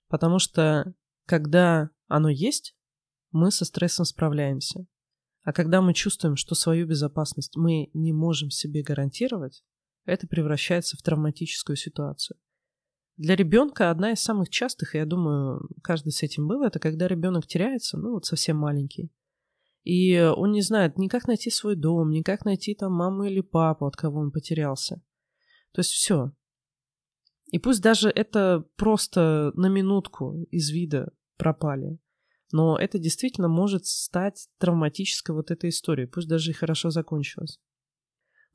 Потому 0.07 0.39
что 0.39 0.95
когда 1.27 1.91
оно 2.07 2.29
есть, 2.29 2.75
мы 3.29 3.51
со 3.51 3.63
стрессом 3.63 4.05
справляемся. 4.05 4.87
А 5.43 5.53
когда 5.53 5.83
мы 5.83 5.93
чувствуем, 5.93 6.35
что 6.35 6.55
свою 6.55 6.87
безопасность 6.87 7.55
мы 7.57 7.91
не 7.93 8.11
можем 8.11 8.49
себе 8.49 8.81
гарантировать, 8.81 9.63
это 10.05 10.25
превращается 10.25 10.97
в 10.97 11.03
травматическую 11.03 11.75
ситуацию. 11.75 12.39
Для 13.17 13.35
ребенка 13.35 13.91
одна 13.91 14.11
из 14.11 14.21
самых 14.21 14.49
частых, 14.49 14.95
я 14.95 15.05
думаю, 15.05 15.69
каждый 15.81 16.11
с 16.11 16.21
этим 16.21 16.47
был, 16.47 16.63
это 16.63 16.79
когда 16.79 17.07
ребенок 17.07 17.47
теряется, 17.47 17.97
ну 17.97 18.11
вот 18.13 18.25
совсем 18.25 18.57
маленький. 18.57 19.09
И 19.83 20.19
он 20.19 20.51
не 20.51 20.61
знает 20.61 20.97
ни 20.97 21.07
как 21.07 21.27
найти 21.27 21.49
свой 21.49 21.75
дом, 21.75 22.09
ни 22.09 22.23
как 22.23 22.43
найти 22.43 22.75
там 22.75 22.91
маму 22.93 23.23
или 23.23 23.39
папу, 23.39 23.85
от 23.85 23.95
кого 23.95 24.19
он 24.19 24.31
потерялся. 24.31 25.01
То 25.71 25.79
есть 25.79 25.91
все. 25.91 26.31
И 27.51 27.59
пусть 27.59 27.81
даже 27.81 28.09
это 28.09 28.65
просто 28.75 29.51
на 29.55 29.67
минутку 29.67 30.43
из 30.51 30.71
вида 30.71 31.11
пропали, 31.37 31.99
но 32.51 32.77
это 32.77 32.97
действительно 32.99 33.47
может 33.47 33.85
стать 33.85 34.49
травматической 34.57 35.35
вот 35.35 35.51
этой 35.51 35.69
историей, 35.69 36.07
пусть 36.07 36.27
даже 36.27 36.51
и 36.51 36.55
хорошо 36.55 36.89
закончилась. 36.89 37.59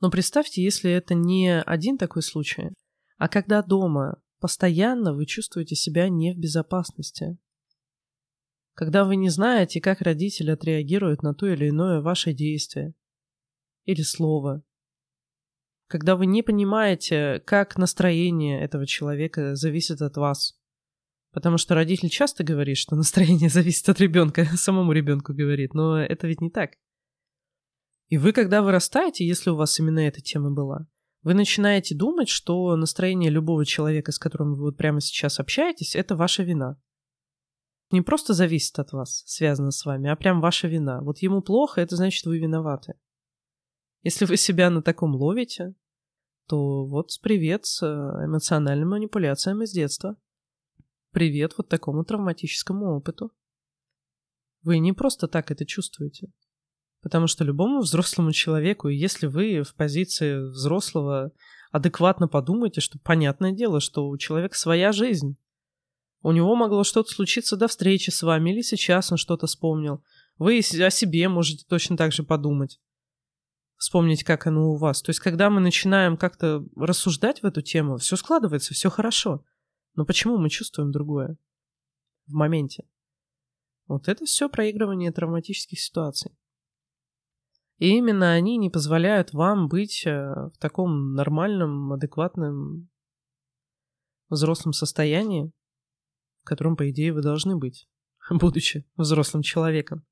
Но 0.01 0.11
представьте, 0.11 0.61
если 0.61 0.91
это 0.91 1.15
не 1.15 1.61
один 1.61 1.97
такой 1.97 2.21
случай, 2.21 2.73
а 3.17 3.27
когда 3.27 3.61
дома 3.61 4.21
постоянно 4.41 5.13
вы 5.13 5.25
чувствуете 5.25 5.75
себя 5.75 6.09
не 6.09 6.33
в 6.33 6.37
безопасности, 6.37 7.37
когда 8.73 9.05
вы 9.05 9.15
не 9.15 9.29
знаете, 9.29 9.79
как 9.79 10.01
родители 10.01 10.51
отреагируют 10.51 11.23
на 11.23 11.33
то 11.33 11.47
или 11.47 11.69
иное 11.69 12.01
ваше 12.01 12.33
действие 12.33 12.93
или 13.85 14.01
слово, 14.01 14.63
когда 15.87 16.15
вы 16.15 16.25
не 16.25 16.41
понимаете, 16.41 17.41
как 17.45 17.77
настроение 17.77 18.61
этого 18.61 18.87
человека 18.87 19.55
зависит 19.55 20.01
от 20.01 20.17
вас. 20.17 20.57
Потому 21.31 21.57
что 21.57 21.75
родитель 21.75 22.09
часто 22.09 22.43
говорит, 22.43 22.77
что 22.77 22.95
настроение 22.95 23.49
зависит 23.57 23.87
от 23.89 23.99
ребенка, 23.99 24.45
самому 24.55 24.91
ребенку 24.93 25.33
говорит, 25.33 25.73
но 25.73 25.99
это 25.99 26.27
ведь 26.27 26.41
не 26.41 26.49
так. 26.49 26.71
И 28.07 28.17
вы, 28.17 28.33
когда 28.33 28.61
вырастаете, 28.61 29.25
если 29.25 29.49
у 29.49 29.55
вас 29.55 29.79
именно 29.79 29.99
эта 29.99 30.21
тема 30.21 30.51
была, 30.51 30.87
вы 31.23 31.33
начинаете 31.33 31.95
думать, 31.95 32.29
что 32.29 32.75
настроение 32.75 33.29
любого 33.29 33.65
человека, 33.65 34.11
с 34.11 34.19
которым 34.19 34.53
вы 34.53 34.61
вот 34.63 34.77
прямо 34.77 35.01
сейчас 35.01 35.39
общаетесь, 35.39 35.95
это 35.95 36.15
ваша 36.15 36.43
вина 36.43 36.79
не 37.91 38.01
просто 38.01 38.33
зависит 38.33 38.79
от 38.79 38.93
вас, 38.93 39.23
связано 39.25 39.71
с 39.71 39.85
вами, 39.85 40.09
а 40.09 40.15
прям 40.15 40.41
ваша 40.41 40.67
вина. 40.67 41.01
Вот 41.01 41.19
ему 41.19 41.41
плохо, 41.41 41.81
это 41.81 41.95
значит, 41.95 42.25
вы 42.25 42.39
виноваты. 42.39 42.93
Если 44.03 44.25
вы 44.25 44.37
себя 44.37 44.69
на 44.69 44.81
таком 44.81 45.15
ловите, 45.15 45.75
то 46.47 46.85
вот 46.85 47.09
привет 47.21 47.65
с 47.65 47.83
э, 47.83 48.25
эмоциональным 48.25 48.89
манипуляциям 48.89 49.61
из 49.61 49.71
детства. 49.71 50.17
Привет 51.11 51.53
вот 51.57 51.69
такому 51.69 52.03
травматическому 52.03 52.95
опыту. 52.95 53.31
Вы 54.63 54.79
не 54.79 54.93
просто 54.93 55.27
так 55.27 55.51
это 55.51 55.65
чувствуете. 55.65 56.31
Потому 57.01 57.27
что 57.27 57.43
любому 57.43 57.79
взрослому 57.79 58.31
человеку, 58.31 58.87
если 58.87 59.25
вы 59.25 59.63
в 59.63 59.73
позиции 59.73 60.49
взрослого 60.49 61.31
адекватно 61.71 62.27
подумаете, 62.27 62.81
что 62.81 62.99
понятное 62.99 63.51
дело, 63.51 63.79
что 63.79 64.07
у 64.07 64.17
человека 64.17 64.55
своя 64.55 64.91
жизнь, 64.91 65.37
у 66.21 66.31
него 66.31 66.55
могло 66.55 66.83
что-то 66.83 67.11
случиться 67.11 67.57
до 67.57 67.67
встречи 67.67 68.11
с 68.11 68.21
вами, 68.21 68.51
или 68.51 68.61
сейчас 68.61 69.11
он 69.11 69.17
что-то 69.17 69.47
вспомнил. 69.47 70.03
Вы 70.37 70.59
о 70.59 70.89
себе 70.89 71.27
можете 71.27 71.65
точно 71.67 71.97
так 71.97 72.11
же 72.11 72.23
подумать. 72.23 72.79
Вспомнить, 73.77 74.23
как 74.23 74.45
оно 74.45 74.71
у 74.71 74.75
вас. 74.75 75.01
То 75.01 75.09
есть, 75.09 75.19
когда 75.19 75.49
мы 75.49 75.59
начинаем 75.59 76.17
как-то 76.17 76.63
рассуждать 76.75 77.41
в 77.41 77.45
эту 77.45 77.63
тему, 77.63 77.97
все 77.97 78.15
складывается, 78.15 78.75
все 78.75 78.91
хорошо. 78.91 79.43
Но 79.95 80.05
почему 80.05 80.37
мы 80.37 80.51
чувствуем 80.51 80.91
другое 80.91 81.37
в 82.27 82.33
моменте? 82.33 82.85
Вот 83.87 84.07
это 84.07 84.25
все 84.25 84.49
проигрывание 84.49 85.11
травматических 85.11 85.79
ситуаций. 85.79 86.31
И 87.81 87.97
именно 87.97 88.33
они 88.33 88.57
не 88.57 88.69
позволяют 88.69 89.33
вам 89.33 89.67
быть 89.67 90.05
э, 90.05 90.11
в 90.11 90.53
таком 90.59 91.15
нормальном, 91.15 91.91
адекватном, 91.91 92.89
взрослом 94.29 94.71
состоянии, 94.71 95.51
в 96.43 96.45
котором, 96.45 96.75
по 96.75 96.87
идее, 96.91 97.11
вы 97.11 97.23
должны 97.23 97.57
быть, 97.57 97.89
будучи 98.29 98.85
взрослым 98.97 99.41
человеком. 99.41 100.05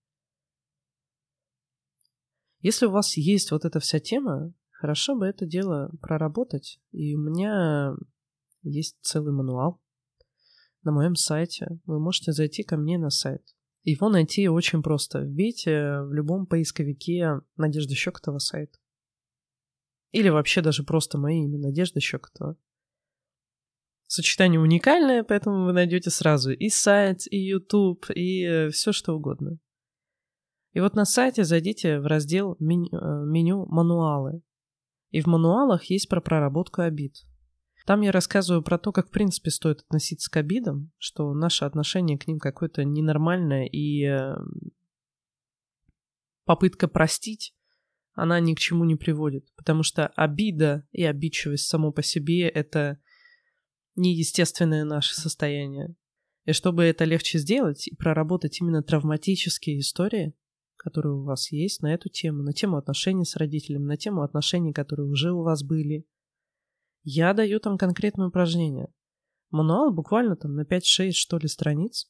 Если 2.61 2.87
у 2.87 2.91
вас 2.91 3.15
есть 3.15 3.51
вот 3.51 3.65
эта 3.65 3.79
вся 3.79 3.99
тема, 3.99 4.51
хорошо 4.71 5.15
бы 5.15 5.27
это 5.27 5.45
дело 5.45 5.91
проработать. 6.01 6.81
И 6.91 7.15
у 7.15 7.19
меня 7.19 7.93
есть 8.63 8.97
целый 9.01 9.31
мануал 9.31 9.79
на 10.81 10.91
моем 10.91 11.13
сайте. 11.13 11.67
Вы 11.85 11.99
можете 11.99 12.31
зайти 12.31 12.63
ко 12.63 12.77
мне 12.77 12.97
на 12.97 13.11
сайт. 13.11 13.45
Его 13.89 14.09
найти 14.09 14.47
очень 14.47 14.83
просто. 14.83 15.21
Вбейте 15.21 16.01
в 16.01 16.13
любом 16.13 16.45
поисковике 16.45 17.41
Надежда 17.57 17.95
Щекотова 17.95 18.37
сайт. 18.37 18.79
Или 20.11 20.29
вообще 20.29 20.61
даже 20.61 20.83
просто 20.83 21.17
мое 21.17 21.43
имя 21.43 21.57
Надежда 21.57 21.99
Щекотова. 21.99 22.55
Сочетание 24.05 24.59
уникальное, 24.59 25.23
поэтому 25.23 25.65
вы 25.65 25.73
найдете 25.73 26.09
сразу 26.09 26.51
и 26.51 26.69
сайт, 26.69 27.31
и 27.31 27.37
YouTube, 27.37 28.05
и 28.09 28.43
э, 28.43 28.69
все 28.69 28.91
что 28.91 29.13
угодно. 29.13 29.59
И 30.73 30.79
вот 30.79 30.95
на 30.95 31.05
сайте 31.05 31.43
зайдите 31.43 31.99
в 31.99 32.05
раздел 32.05 32.55
меню, 32.59 32.89
э, 32.91 33.25
меню 33.25 33.65
«Мануалы». 33.67 34.41
И 35.11 35.21
в 35.21 35.27
мануалах 35.27 35.85
есть 35.85 36.09
про 36.09 36.21
проработку 36.21 36.81
обид. 36.81 37.15
Там 37.89 38.01
я 38.01 38.11
рассказываю 38.11 38.61
про 38.61 38.77
то, 38.77 38.91
как 38.91 39.07
в 39.07 39.09
принципе 39.09 39.49
стоит 39.49 39.79
относиться 39.79 40.29
к 40.29 40.37
обидам, 40.37 40.91
что 40.99 41.33
наше 41.33 41.65
отношение 41.65 42.19
к 42.19 42.27
ним 42.27 42.37
какое-то 42.37 42.83
ненормальное, 42.83 43.65
и 43.65 44.05
э, 44.05 44.35
попытка 46.45 46.87
простить, 46.87 47.55
она 48.13 48.39
ни 48.41 48.53
к 48.53 48.59
чему 48.59 48.85
не 48.85 48.95
приводит. 48.95 49.47
Потому 49.55 49.81
что 49.81 50.05
обида 50.09 50.87
и 50.91 51.03
обидчивость 51.03 51.67
само 51.67 51.91
по 51.91 52.03
себе— 52.03 52.47
это 52.49 52.99
неестественное 53.95 54.85
наше 54.85 55.15
состояние. 55.15 55.95
И 56.45 56.51
чтобы 56.53 56.83
это 56.83 57.05
легче 57.05 57.39
сделать 57.39 57.87
и 57.87 57.95
проработать 57.95 58.61
именно 58.61 58.83
травматические 58.83 59.79
истории, 59.79 60.35
которые 60.75 61.15
у 61.15 61.23
вас 61.23 61.51
есть 61.51 61.81
на 61.81 61.91
эту 61.91 62.09
тему, 62.09 62.43
на 62.43 62.53
тему 62.53 62.77
отношений 62.77 63.25
с 63.25 63.35
родителями, 63.35 63.85
на 63.85 63.97
тему 63.97 64.21
отношений, 64.21 64.73
которые 64.73 65.09
уже 65.09 65.31
у 65.31 65.41
вас 65.41 65.63
были, 65.63 66.05
я 67.03 67.33
даю 67.33 67.59
там 67.59 67.77
конкретное 67.77 68.27
упражнение. 68.27 68.93
Мануал 69.49 69.91
буквально 69.91 70.35
там 70.35 70.55
на 70.55 70.61
5-6 70.61 71.11
что 71.11 71.37
ли 71.37 71.47
страниц. 71.47 72.09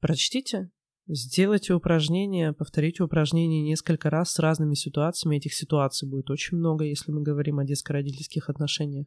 Прочтите, 0.00 0.70
сделайте 1.06 1.74
упражнение, 1.74 2.52
повторите 2.52 3.02
упражнение 3.02 3.62
несколько 3.62 4.10
раз 4.10 4.32
с 4.32 4.38
разными 4.38 4.74
ситуациями. 4.74 5.36
Этих 5.36 5.54
ситуаций 5.54 6.08
будет 6.08 6.30
очень 6.30 6.56
много, 6.56 6.84
если 6.84 7.12
мы 7.12 7.22
говорим 7.22 7.58
о 7.58 7.64
детско-родительских 7.64 8.48
отношениях 8.48 9.06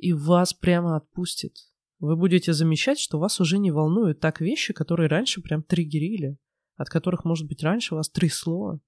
и 0.00 0.12
вас 0.12 0.54
прямо 0.54 0.96
отпустит. 0.96 1.56
Вы 1.98 2.16
будете 2.16 2.54
замечать, 2.54 2.98
что 2.98 3.18
вас 3.18 3.40
уже 3.40 3.58
не 3.58 3.70
волнуют 3.70 4.20
так 4.20 4.40
вещи, 4.40 4.72
которые 4.72 5.08
раньше 5.08 5.42
прям 5.42 5.62
триггерили, 5.62 6.38
от 6.76 6.88
которых, 6.88 7.24
может 7.24 7.46
быть, 7.46 7.62
раньше 7.62 7.94
вас 7.94 8.08
трясло. 8.08 8.80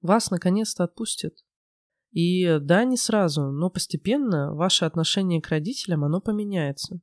Вас 0.00 0.30
наконец-то 0.30 0.84
отпустят. 0.84 1.34
И 2.10 2.58
да, 2.60 2.84
не 2.84 2.96
сразу, 2.96 3.50
но 3.50 3.68
постепенно 3.70 4.54
ваше 4.54 4.84
отношение 4.84 5.40
к 5.42 5.48
родителям, 5.48 6.04
оно 6.04 6.20
поменяется. 6.20 7.00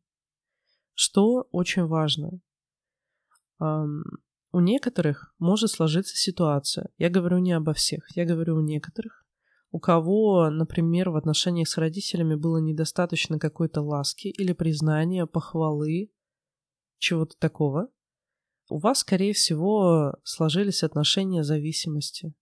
Что 0.93 1.47
очень 1.51 1.85
важно. 1.85 2.39
У 3.59 4.59
некоторых 4.59 5.33
может 5.39 5.71
сложиться 5.71 6.15
ситуация. 6.15 6.89
Я 6.97 7.09
говорю 7.09 7.39
не 7.39 7.53
обо 7.53 7.73
всех, 7.73 8.05
я 8.15 8.25
говорю 8.25 8.57
у 8.57 8.61
некоторых, 8.61 9.25
у 9.71 9.79
кого, 9.79 10.51
например, 10.51 11.09
в 11.09 11.15
отношениях 11.15 11.67
с 11.67 11.77
родителями 11.77 12.35
было 12.35 12.57
недостаточно 12.57 13.39
какой-то 13.39 13.81
ласки 13.81 14.27
или 14.27 14.53
признания, 14.53 15.25
похвалы, 15.25 16.11
чего-то 16.99 17.35
такого, 17.39 17.89
у 18.69 18.77
вас, 18.77 18.99
скорее 18.99 19.33
всего, 19.33 20.13
сложились 20.23 20.83
отношения 20.83 21.43
зависимости. 21.43 22.33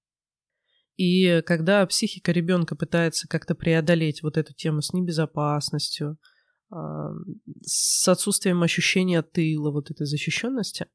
И 1.02 1.42
когда 1.48 1.84
психика 1.88 2.32
ребенка 2.32 2.76
пытается 2.76 3.28
как-то 3.28 3.56
преодолеть 3.56 4.22
вот 4.22 4.38
эту 4.38 4.54
тему 4.54 4.84
с 4.84 4.94
небезопасностью, 4.94 6.20
с 6.70 8.08
отсутствием 8.08 8.62
ощущения 8.62 9.24
тыла, 9.24 9.72
вот 9.72 9.90
этой 9.90 10.06
защищенности, 10.06 10.86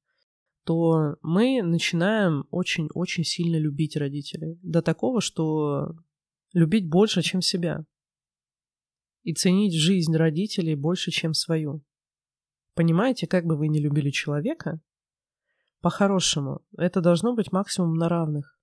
то 0.64 1.16
мы 1.22 1.60
начинаем 1.60 2.46
очень-очень 2.50 3.24
сильно 3.24 3.56
любить 3.56 3.96
родителей. 3.96 4.60
До 4.62 4.80
такого, 4.80 5.20
что 5.20 5.96
любить 6.52 6.88
больше, 6.88 7.22
чем 7.22 7.42
себя. 7.42 7.84
И 9.24 9.34
ценить 9.34 9.74
жизнь 9.74 10.14
родителей 10.16 10.76
больше, 10.76 11.10
чем 11.10 11.34
свою. 11.34 11.82
Понимаете, 12.74 13.26
как 13.26 13.44
бы 13.44 13.56
вы 13.56 13.66
ни 13.66 13.80
любили 13.80 14.10
человека, 14.10 14.80
по-хорошему, 15.80 16.60
это 16.78 17.00
должно 17.00 17.34
быть 17.34 17.50
максимум 17.50 17.94
на 17.94 18.08
равных. 18.08 18.55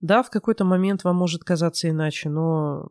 Да, 0.00 0.22
в 0.22 0.30
какой-то 0.30 0.64
момент 0.64 1.04
вам 1.04 1.16
может 1.16 1.44
казаться 1.44 1.88
иначе, 1.88 2.30
но 2.30 2.90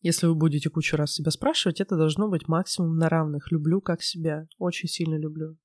если 0.00 0.26
вы 0.26 0.34
будете 0.34 0.70
кучу 0.70 0.96
раз 0.96 1.12
себя 1.12 1.30
спрашивать, 1.30 1.80
это 1.80 1.96
должно 1.96 2.28
быть 2.28 2.48
максимум 2.48 2.96
на 2.96 3.10
равных. 3.10 3.52
Люблю 3.52 3.82
как 3.82 4.02
себя. 4.02 4.46
Очень 4.56 4.88
сильно 4.88 5.16
люблю. 5.16 5.58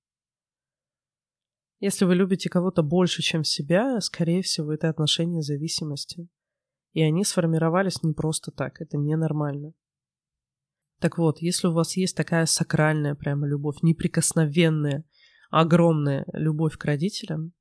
Если 1.80 2.04
вы 2.04 2.16
любите 2.16 2.50
кого-то 2.50 2.84
больше, 2.84 3.22
чем 3.22 3.44
себя, 3.44 4.00
скорее 4.02 4.42
всего, 4.42 4.74
это 4.74 4.90
отношения 4.90 5.42
зависимости. 5.42 6.28
И 6.92 7.02
они 7.02 7.24
сформировались 7.24 8.04
не 8.04 8.14
просто 8.14 8.52
так, 8.52 8.82
это 8.82 8.98
ненормально. 8.98 9.74
Так 11.00 11.18
вот, 11.18 11.42
если 11.42 11.68
у 11.68 11.74
вас 11.74 11.98
есть 11.98 12.16
такая 12.16 12.46
сакральная 12.46 13.16
прямо 13.16 13.48
любовь, 13.48 13.78
неприкосновенная, 13.82 15.04
огромная 15.50 16.26
любовь 16.32 16.78
к 16.78 16.86
родителям, 16.86 17.54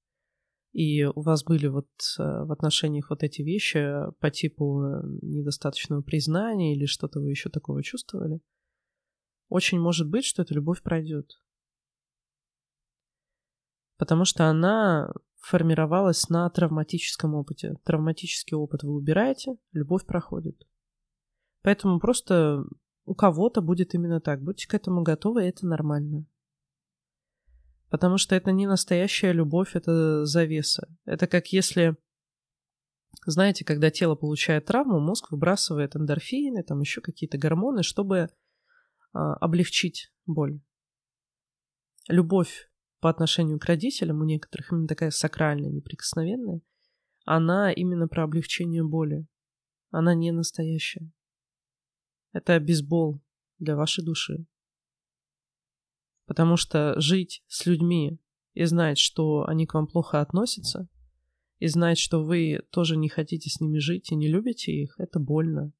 и 0.74 1.04
у 1.04 1.22
вас 1.22 1.42
были 1.42 1.68
вот 1.68 1.88
э, 2.18 2.22
в 2.22 2.52
отношениях 2.52 3.08
вот 3.08 3.22
эти 3.22 3.40
вещи 3.40 3.88
по 4.20 4.30
типу 4.30 4.82
э, 4.82 5.02
недостаточного 5.22 6.02
признания 6.02 6.76
или 6.76 6.84
что-то 6.84 7.20
вы 7.20 7.30
еще 7.30 7.48
такого 7.48 7.82
чувствовали, 7.82 8.40
очень 9.48 9.80
может 9.80 10.10
быть, 10.10 10.26
что 10.26 10.42
эта 10.42 10.52
любовь 10.52 10.82
пройдет 10.82 11.32
потому 13.96 14.24
что 14.24 14.48
она 14.48 15.12
формировалась 15.40 16.28
на 16.28 16.48
травматическом 16.50 17.34
опыте. 17.34 17.76
Травматический 17.84 18.56
опыт 18.56 18.82
вы 18.82 18.94
убираете, 18.94 19.56
любовь 19.72 20.06
проходит. 20.06 20.62
Поэтому 21.62 22.00
просто 22.00 22.64
у 23.04 23.14
кого-то 23.14 23.60
будет 23.60 23.94
именно 23.94 24.20
так. 24.20 24.42
Будьте 24.42 24.68
к 24.68 24.74
этому 24.74 25.02
готовы, 25.02 25.42
это 25.42 25.66
нормально. 25.66 26.26
Потому 27.90 28.18
что 28.18 28.34
это 28.34 28.50
не 28.50 28.66
настоящая 28.66 29.32
любовь, 29.32 29.76
это 29.76 30.24
завеса. 30.24 30.88
Это 31.04 31.26
как 31.26 31.48
если, 31.48 31.96
знаете, 33.26 33.64
когда 33.64 33.90
тело 33.90 34.14
получает 34.14 34.66
травму, 34.66 35.00
мозг 35.00 35.30
выбрасывает 35.30 35.94
эндорфины, 35.96 36.62
там 36.62 36.80
еще 36.80 37.00
какие-то 37.00 37.38
гормоны, 37.38 37.82
чтобы 37.82 38.28
а, 39.12 39.34
облегчить 39.34 40.12
боль. 40.26 40.60
Любовь 42.08 42.68
по 43.00 43.10
отношению 43.10 43.58
к 43.58 43.64
родителям 43.66 44.20
у 44.20 44.24
некоторых 44.24 44.72
именно 44.72 44.88
такая 44.88 45.10
сакральная, 45.10 45.70
неприкосновенная, 45.70 46.60
она 47.24 47.72
именно 47.72 48.08
про 48.08 48.24
облегчение 48.24 48.84
боли. 48.84 49.26
Она 49.90 50.14
не 50.14 50.32
настоящая. 50.32 51.10
Это 52.32 52.58
бейсбол 52.58 53.22
для 53.58 53.76
вашей 53.76 54.04
души. 54.04 54.46
Потому 56.26 56.56
что 56.56 56.98
жить 57.00 57.42
с 57.48 57.66
людьми 57.66 58.18
и 58.54 58.64
знать, 58.64 58.98
что 58.98 59.44
они 59.46 59.66
к 59.66 59.74
вам 59.74 59.86
плохо 59.86 60.20
относятся, 60.20 60.88
и 61.58 61.68
знать, 61.68 61.98
что 61.98 62.22
вы 62.22 62.60
тоже 62.70 62.96
не 62.96 63.08
хотите 63.08 63.50
с 63.50 63.60
ними 63.60 63.78
жить 63.78 64.10
и 64.10 64.16
не 64.16 64.28
любите 64.28 64.72
их, 64.72 64.94
это 64.98 65.18
больно. 65.18 65.72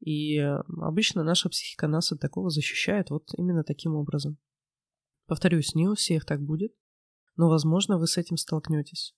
И 0.00 0.38
э, 0.38 0.60
обычно 0.80 1.24
наша 1.24 1.48
психика 1.48 1.88
нас 1.88 2.12
от 2.12 2.20
такого 2.20 2.50
защищает 2.50 3.10
вот 3.10 3.30
именно 3.36 3.64
таким 3.64 3.94
образом. 3.94 4.38
Повторюсь, 5.26 5.74
не 5.74 5.88
у 5.88 5.94
всех 5.94 6.24
так 6.24 6.42
будет, 6.42 6.74
но, 7.36 7.48
возможно, 7.48 7.98
вы 7.98 8.06
с 8.06 8.18
этим 8.18 8.36
столкнетесь. 8.36 9.14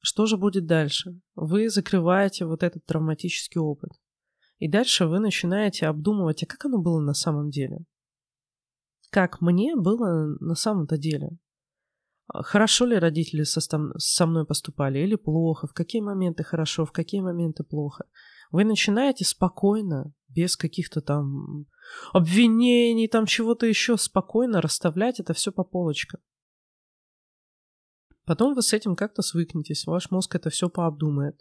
Что 0.00 0.26
же 0.26 0.36
будет 0.36 0.66
дальше? 0.66 1.20
Вы 1.34 1.68
закрываете 1.68 2.44
вот 2.44 2.62
этот 2.62 2.84
травматический 2.86 3.60
опыт. 3.60 3.92
И 4.58 4.68
дальше 4.68 5.06
вы 5.06 5.20
начинаете 5.20 5.86
обдумывать, 5.86 6.42
а 6.42 6.46
как 6.46 6.64
оно 6.64 6.80
было 6.80 7.00
на 7.00 7.14
самом 7.14 7.50
деле? 7.50 7.84
Как 9.12 9.42
мне 9.42 9.76
было 9.76 10.38
на 10.40 10.54
самом-то 10.54 10.96
деле? 10.96 11.38
Хорошо 12.32 12.86
ли 12.86 12.96
родители 12.96 13.42
со, 13.42 13.60
со 13.60 14.26
мной 14.26 14.46
поступали 14.46 15.00
или 15.00 15.16
плохо? 15.16 15.66
В 15.66 15.74
какие 15.74 16.00
моменты 16.00 16.44
хорошо, 16.44 16.86
в 16.86 16.92
какие 16.92 17.20
моменты 17.20 17.62
плохо? 17.62 18.06
Вы 18.50 18.64
начинаете 18.64 19.26
спокойно, 19.26 20.14
без 20.28 20.56
каких-то 20.56 21.02
там 21.02 21.66
обвинений, 22.14 23.06
там 23.06 23.26
чего-то 23.26 23.66
еще, 23.66 23.98
спокойно 23.98 24.62
расставлять 24.62 25.20
это 25.20 25.34
все 25.34 25.52
по 25.52 25.62
полочкам. 25.62 26.22
Потом 28.24 28.54
вы 28.54 28.62
с 28.62 28.72
этим 28.72 28.96
как-то 28.96 29.20
свыкнетесь, 29.20 29.84
ваш 29.84 30.10
мозг 30.10 30.34
это 30.36 30.48
все 30.48 30.70
пообдумает. 30.70 31.38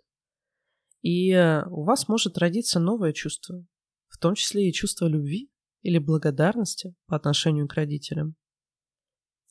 И 1.04 1.32
э, 1.32 1.64
у 1.68 1.86
вас 1.86 2.10
может 2.10 2.38
родиться 2.38 2.82
новое 2.82 3.14
чувство, 3.14 3.66
в 4.10 4.18
том 4.18 4.36
числе 4.36 4.68
и 4.68 4.74
чувство 4.74 5.08
любви 5.08 5.51
или 5.82 5.98
благодарности 5.98 6.94
по 7.08 7.15
отношению 7.15 7.67
к 7.67 7.74
родителям. 7.74 8.36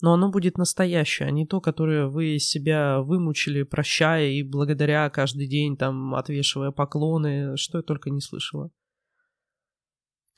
Но 0.03 0.15
оно 0.15 0.31
будет 0.31 0.57
настоящее, 0.57 1.29
а 1.29 1.31
не 1.31 1.47
то, 1.47 1.61
которое 1.61 2.07
вы 2.07 2.39
себя 2.39 3.01
вымучили, 3.03 3.65
прощая 3.65 4.31
и 4.31 4.43
благодаря 4.43 5.11
каждый 5.11 5.47
день, 5.47 5.77
там, 5.77 6.15
отвешивая 6.15 6.71
поклоны, 6.71 7.57
что 7.57 7.79
я 7.79 7.83
только 7.83 8.11
не 8.11 8.21
слышала 8.21 8.71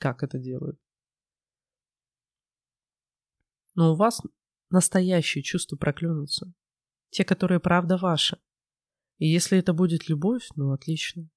как 0.03 0.21
это 0.21 0.37
делают. 0.37 0.77
Но 3.73 3.93
у 3.93 3.95
вас 3.95 4.21
настоящие 4.69 5.41
чувства 5.41 5.77
проклюнутся. 5.77 6.53
Те, 7.09 7.23
которые 7.23 7.61
правда 7.61 7.95
ваши. 7.95 8.37
И 9.17 9.27
если 9.27 9.57
это 9.57 9.71
будет 9.71 10.09
любовь, 10.09 10.45
ну 10.57 10.73
отлично. 10.73 11.29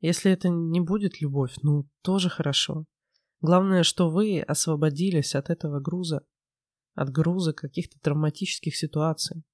Если 0.00 0.32
это 0.32 0.48
не 0.48 0.80
будет 0.80 1.20
любовь, 1.20 1.54
ну 1.62 1.88
тоже 2.02 2.28
хорошо. 2.28 2.86
Главное, 3.40 3.84
что 3.84 4.10
вы 4.10 4.40
освободились 4.40 5.34
от 5.34 5.50
этого 5.50 5.80
груза, 5.80 6.26
от 6.94 7.10
груза 7.10 7.52
каких-то 7.52 7.98
травматических 8.00 8.76
ситуаций, 8.76 9.44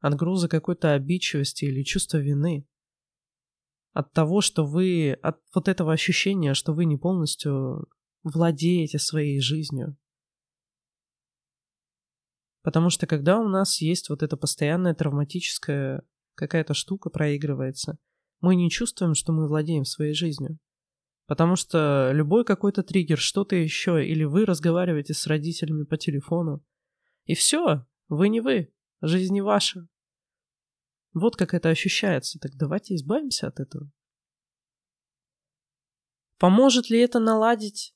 от 0.00 0.14
груза 0.14 0.48
какой-то 0.48 0.94
обидчивости 0.94 1.66
или 1.66 1.82
чувства 1.82 2.18
вины, 2.18 2.66
от 3.92 4.12
того, 4.12 4.40
что 4.40 4.64
вы, 4.64 5.12
от 5.22 5.38
вот 5.54 5.68
этого 5.68 5.92
ощущения, 5.92 6.54
что 6.54 6.72
вы 6.72 6.86
не 6.86 6.96
полностью 6.96 7.88
владеете 8.22 8.98
своей 8.98 9.40
жизнью. 9.40 9.96
Потому 12.62 12.90
что 12.90 13.06
когда 13.06 13.38
у 13.38 13.48
нас 13.48 13.80
есть 13.80 14.08
вот 14.08 14.22
эта 14.22 14.36
постоянная 14.36 14.94
травматическая 14.94 16.02
какая-то 16.34 16.74
штука 16.74 17.10
проигрывается, 17.10 17.98
мы 18.40 18.56
не 18.56 18.70
чувствуем, 18.70 19.14
что 19.14 19.32
мы 19.32 19.46
владеем 19.46 19.84
своей 19.84 20.14
жизнью. 20.14 20.58
Потому 21.26 21.56
что 21.56 22.12
любой 22.12 22.44
какой-то 22.44 22.82
триггер, 22.82 23.18
что-то 23.18 23.56
еще, 23.56 24.04
или 24.06 24.24
вы 24.24 24.44
разговариваете 24.44 25.12
с 25.12 25.26
родителями 25.26 25.84
по 25.84 25.96
телефону, 25.96 26.64
и 27.24 27.34
все, 27.34 27.84
вы 28.08 28.28
не 28.28 28.40
вы, 28.40 28.72
жизнь 29.00 29.34
не 29.34 29.42
ваша. 29.42 29.88
Вот 31.12 31.34
как 31.36 31.54
это 31.54 31.70
ощущается. 31.70 32.38
Так 32.38 32.52
давайте 32.54 32.94
избавимся 32.94 33.48
от 33.48 33.58
этого. 33.58 33.90
Поможет 36.38 36.90
ли 36.90 36.98
это 37.00 37.18
наладить 37.18 37.94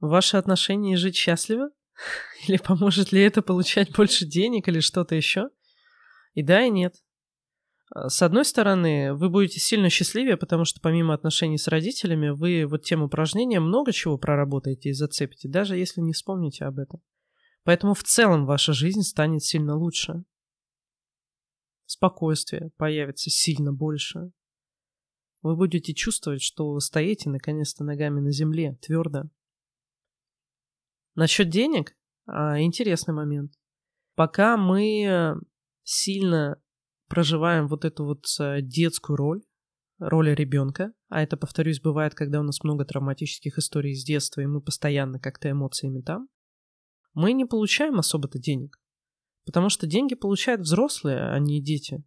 ваши 0.00 0.36
отношения 0.36 0.94
и 0.94 0.96
жить 0.96 1.14
счастливо? 1.14 1.70
Или 2.48 2.56
поможет 2.56 3.12
ли 3.12 3.20
это 3.20 3.42
получать 3.42 3.94
больше 3.94 4.24
денег 4.24 4.66
или 4.68 4.80
что-то 4.80 5.14
еще? 5.14 5.50
И 6.32 6.42
да, 6.42 6.64
и 6.64 6.70
нет. 6.70 6.96
А, 7.94 8.08
с 8.08 8.22
одной 8.22 8.44
стороны, 8.44 9.14
вы 9.14 9.28
будете 9.28 9.60
сильно 9.60 9.90
счастливее, 9.90 10.36
потому 10.36 10.64
что 10.64 10.80
помимо 10.80 11.14
отношений 11.14 11.58
с 11.58 11.68
родителями, 11.68 12.30
вы 12.30 12.66
вот 12.66 12.82
тем 12.82 13.02
упражнением 13.02 13.64
много 13.64 13.92
чего 13.92 14.18
проработаете 14.18 14.90
и 14.90 14.94
зацепите, 14.94 15.48
даже 15.48 15.76
если 15.76 16.00
не 16.00 16.12
вспомните 16.12 16.64
об 16.64 16.78
этом. 16.78 17.02
Поэтому 17.64 17.94
в 17.94 18.02
целом 18.02 18.46
ваша 18.46 18.72
жизнь 18.72 19.02
станет 19.02 19.44
сильно 19.44 19.76
лучше. 19.76 20.24
Спокойствие 21.86 22.70
появится 22.76 23.30
сильно 23.30 23.72
больше. 23.72 24.32
Вы 25.42 25.56
будете 25.56 25.92
чувствовать, 25.92 26.40
что 26.40 26.78
стоите 26.80 27.28
наконец-то 27.28 27.84
ногами 27.84 28.20
на 28.20 28.32
земле, 28.32 28.78
твердо. 28.80 29.24
Насчет 31.14 31.50
денег, 31.50 31.94
а, 32.26 32.60
интересный 32.60 33.12
момент. 33.12 33.52
Пока 34.14 34.56
мы 34.56 35.36
сильно 35.82 36.61
проживаем 37.12 37.68
вот 37.68 37.84
эту 37.84 38.06
вот 38.06 38.24
э, 38.40 38.62
детскую 38.62 39.18
роль, 39.18 39.42
роль 39.98 40.34
ребенка, 40.34 40.94
а 41.10 41.22
это, 41.22 41.36
повторюсь, 41.36 41.78
бывает, 41.78 42.14
когда 42.14 42.40
у 42.40 42.42
нас 42.42 42.64
много 42.64 42.86
травматических 42.86 43.58
историй 43.58 43.94
с 43.94 44.02
детства, 44.02 44.40
и 44.40 44.46
мы 44.46 44.62
постоянно 44.62 45.20
как-то 45.20 45.50
эмоциями 45.50 46.00
там, 46.00 46.30
мы 47.12 47.34
не 47.34 47.44
получаем 47.44 47.98
особо-то 47.98 48.38
денег. 48.38 48.80
Потому 49.44 49.68
что 49.68 49.86
деньги 49.86 50.14
получают 50.14 50.62
взрослые, 50.62 51.34
а 51.34 51.38
не 51.38 51.62
дети. 51.62 52.02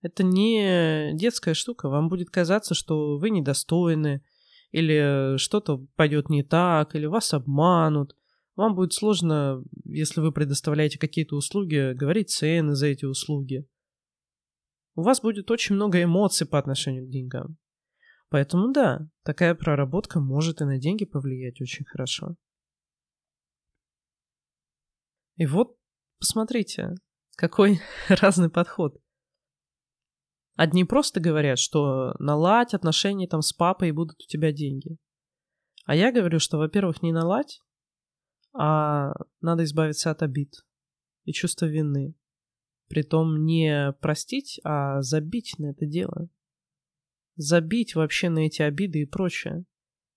Это 0.00 0.22
не 0.22 1.10
детская 1.12 1.52
штука. 1.52 1.90
Вам 1.90 2.08
будет 2.08 2.30
казаться, 2.30 2.74
что 2.74 3.18
вы 3.18 3.28
недостойны, 3.28 4.22
или 4.70 5.36
что-то 5.36 5.86
пойдет 5.96 6.30
не 6.30 6.42
так, 6.42 6.94
или 6.94 7.04
вас 7.04 7.34
обманут. 7.34 8.16
Вам 8.56 8.74
будет 8.74 8.94
сложно, 8.94 9.62
если 9.84 10.22
вы 10.22 10.32
предоставляете 10.32 10.98
какие-то 10.98 11.36
услуги, 11.36 11.92
говорить 11.92 12.30
цены 12.30 12.74
за 12.74 12.86
эти 12.86 13.04
услуги 13.04 13.66
у 14.98 15.02
вас 15.02 15.20
будет 15.20 15.48
очень 15.52 15.76
много 15.76 16.02
эмоций 16.02 16.44
по 16.44 16.58
отношению 16.58 17.06
к 17.06 17.10
деньгам. 17.10 17.56
Поэтому 18.30 18.72
да, 18.72 19.08
такая 19.22 19.54
проработка 19.54 20.18
может 20.18 20.60
и 20.60 20.64
на 20.64 20.80
деньги 20.80 21.04
повлиять 21.04 21.60
очень 21.60 21.84
хорошо. 21.84 22.34
И 25.36 25.46
вот, 25.46 25.76
посмотрите, 26.18 26.96
какой 27.36 27.80
разный 28.08 28.50
подход. 28.50 29.00
Одни 30.56 30.82
просто 30.82 31.20
говорят, 31.20 31.60
что 31.60 32.16
наладь 32.18 32.74
отношения 32.74 33.28
там 33.28 33.40
с 33.40 33.52
папой 33.52 33.90
и 33.90 33.92
будут 33.92 34.20
у 34.20 34.26
тебя 34.26 34.50
деньги. 34.50 34.96
А 35.84 35.94
я 35.94 36.10
говорю, 36.10 36.40
что, 36.40 36.58
во-первых, 36.58 37.02
не 37.02 37.12
наладь, 37.12 37.60
а 38.52 39.12
надо 39.40 39.62
избавиться 39.62 40.10
от 40.10 40.24
обид 40.24 40.56
и 41.22 41.32
чувства 41.32 41.66
вины. 41.66 42.16
Притом 42.88 43.44
не 43.44 43.92
простить, 44.00 44.60
а 44.64 45.02
забить 45.02 45.58
на 45.58 45.70
это 45.70 45.86
дело. 45.86 46.28
Забить 47.36 47.94
вообще 47.94 48.30
на 48.30 48.40
эти 48.40 48.62
обиды 48.62 49.02
и 49.02 49.06
прочее. 49.06 49.64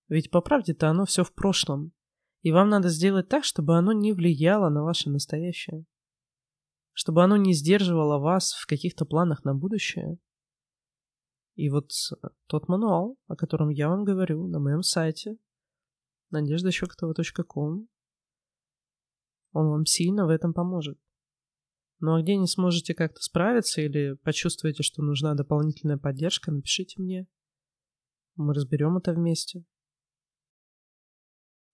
Ведь 0.08 0.30
по 0.30 0.40
правде-то 0.40 0.88
оно 0.88 1.04
все 1.04 1.22
в 1.22 1.32
прошлом. 1.32 1.92
И 2.40 2.50
вам 2.50 2.70
надо 2.70 2.88
сделать 2.88 3.28
так, 3.28 3.44
чтобы 3.44 3.76
оно 3.76 3.92
не 3.92 4.12
влияло 4.12 4.68
на 4.68 4.82
ваше 4.82 5.10
настоящее. 5.10 5.84
Чтобы 6.92 7.22
оно 7.22 7.36
не 7.36 7.52
сдерживало 7.54 8.18
вас 8.18 8.52
в 8.52 8.66
каких-то 8.66 9.04
планах 9.04 9.44
на 9.44 9.54
будущее. 9.54 10.18
И 11.54 11.68
вот 11.68 11.92
тот 12.46 12.68
мануал, 12.68 13.18
о 13.26 13.36
котором 13.36 13.68
я 13.68 13.88
вам 13.88 14.04
говорю 14.04 14.46
на 14.48 14.58
моем 14.58 14.82
сайте, 14.82 15.36
надеждащекотова.ком, 16.30 17.88
он 19.52 19.68
вам 19.68 19.84
сильно 19.84 20.26
в 20.26 20.30
этом 20.30 20.54
поможет. 20.54 20.98
Ну 22.02 22.16
а 22.16 22.20
где 22.20 22.36
не 22.36 22.48
сможете 22.48 22.94
как-то 22.94 23.22
справиться 23.22 23.80
или 23.80 24.14
почувствуете, 24.24 24.82
что 24.82 25.02
нужна 25.02 25.34
дополнительная 25.34 25.98
поддержка, 25.98 26.50
напишите 26.50 27.00
мне. 27.00 27.28
Мы 28.34 28.54
разберем 28.54 28.96
это 28.96 29.12
вместе. 29.12 29.64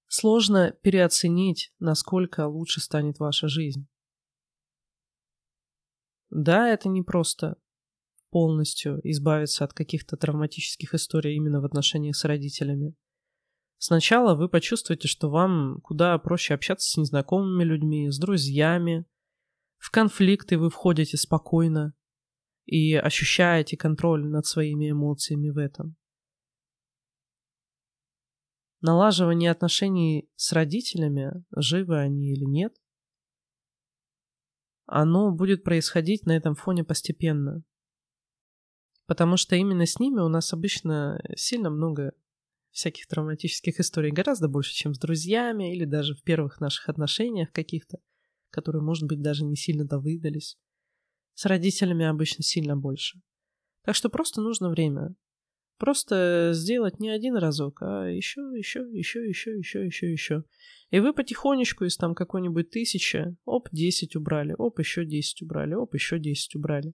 Сложно 0.07 0.73
переоценить, 0.83 1.73
насколько 1.79 2.47
лучше 2.47 2.81
станет 2.83 3.19
ваша 3.19 3.49
жизнь. 3.49 3.89
Да, 6.29 6.69
это 6.69 6.91
не 6.91 7.01
просто 7.01 7.57
полностью 8.29 9.01
избавиться 9.05 9.65
от 9.65 9.73
каких-то 9.73 10.19
травматических 10.19 10.93
историй 10.93 11.37
именно 11.37 11.63
в 11.63 11.65
отношениях 11.65 12.17
с 12.17 12.25
родителями. 12.27 12.95
Сначала 13.79 14.35
вы 14.35 14.51
почувствуете, 14.51 15.09
что 15.09 15.31
вам 15.31 15.81
куда 15.81 16.19
проще 16.19 16.53
общаться 16.53 16.91
с 16.91 16.97
незнакомыми 16.99 17.65
людьми, 17.65 18.11
с 18.11 18.19
друзьями, 18.19 19.07
в 19.79 19.91
конфликты 19.91 20.59
вы 20.59 20.71
входите 20.71 21.17
спокойно 21.17 21.95
и 22.67 22.95
ощущаете 22.95 23.77
контроль 23.77 24.27
над 24.27 24.47
своими 24.47 24.91
эмоциями 24.91 25.49
в 25.49 25.57
этом. 25.57 25.97
Налаживание 28.81 29.51
отношений 29.51 30.31
с 30.37 30.53
родителями, 30.53 31.45
живы 31.57 31.99
они 31.99 32.33
или 32.33 32.45
нет, 32.45 32.77
оно 34.87 35.33
будет 35.33 35.65
происходить 35.65 36.27
на 36.27 36.37
этом 36.37 36.55
фоне 36.55 36.85
постепенно. 36.85 37.63
Потому 39.07 39.37
что 39.37 39.57
именно 39.57 39.87
с 39.87 39.99
ними 39.99 40.21
у 40.21 40.29
нас 40.29 40.53
обычно 40.53 41.21
сильно 41.35 41.71
много 41.71 42.13
всяких 42.71 43.07
травматических 43.07 43.81
историй, 43.81 44.13
гораздо 44.13 44.49
больше, 44.49 44.73
чем 44.73 44.95
с 44.95 44.99
друзьями 44.99 45.75
или 45.75 45.85
даже 45.85 46.15
в 46.15 46.23
первых 46.23 46.61
наших 46.61 46.89
отношениях 46.89 47.51
каких-то 47.53 47.99
которые, 48.51 48.83
может 48.83 49.07
быть, 49.07 49.21
даже 49.21 49.45
не 49.45 49.57
сильно-то 49.57 49.99
выдались. 49.99 50.57
С 51.35 51.45
родителями 51.47 52.05
обычно 52.05 52.43
сильно 52.43 52.77
больше. 52.77 53.21
Так 53.85 53.95
что 53.95 54.09
просто 54.09 54.41
нужно 54.41 54.71
время. 54.71 55.15
Просто 55.79 56.51
сделать 56.53 56.99
не 56.99 57.09
один 57.09 57.37
разок, 57.37 57.83
а 57.83 58.07
еще, 58.07 58.41
еще, 58.57 58.81
еще, 58.91 59.29
еще, 59.29 59.57
еще, 59.57 59.87
еще, 59.87 60.11
еще. 60.11 60.45
И 60.91 60.99
вы 60.99 61.13
потихонечку 61.13 61.85
из 61.85 61.97
там 61.97 62.17
какой-нибудь 62.17 62.71
тысячи, 62.71 63.37
оп, 63.45 63.69
10 63.71 64.17
убрали, 64.17 64.55
оп, 64.59 64.81
еще 64.81 65.05
10 65.05 65.43
убрали, 65.43 65.75
оп, 65.75 65.95
еще 65.95 66.19
10 66.19 66.57
убрали. 66.57 66.93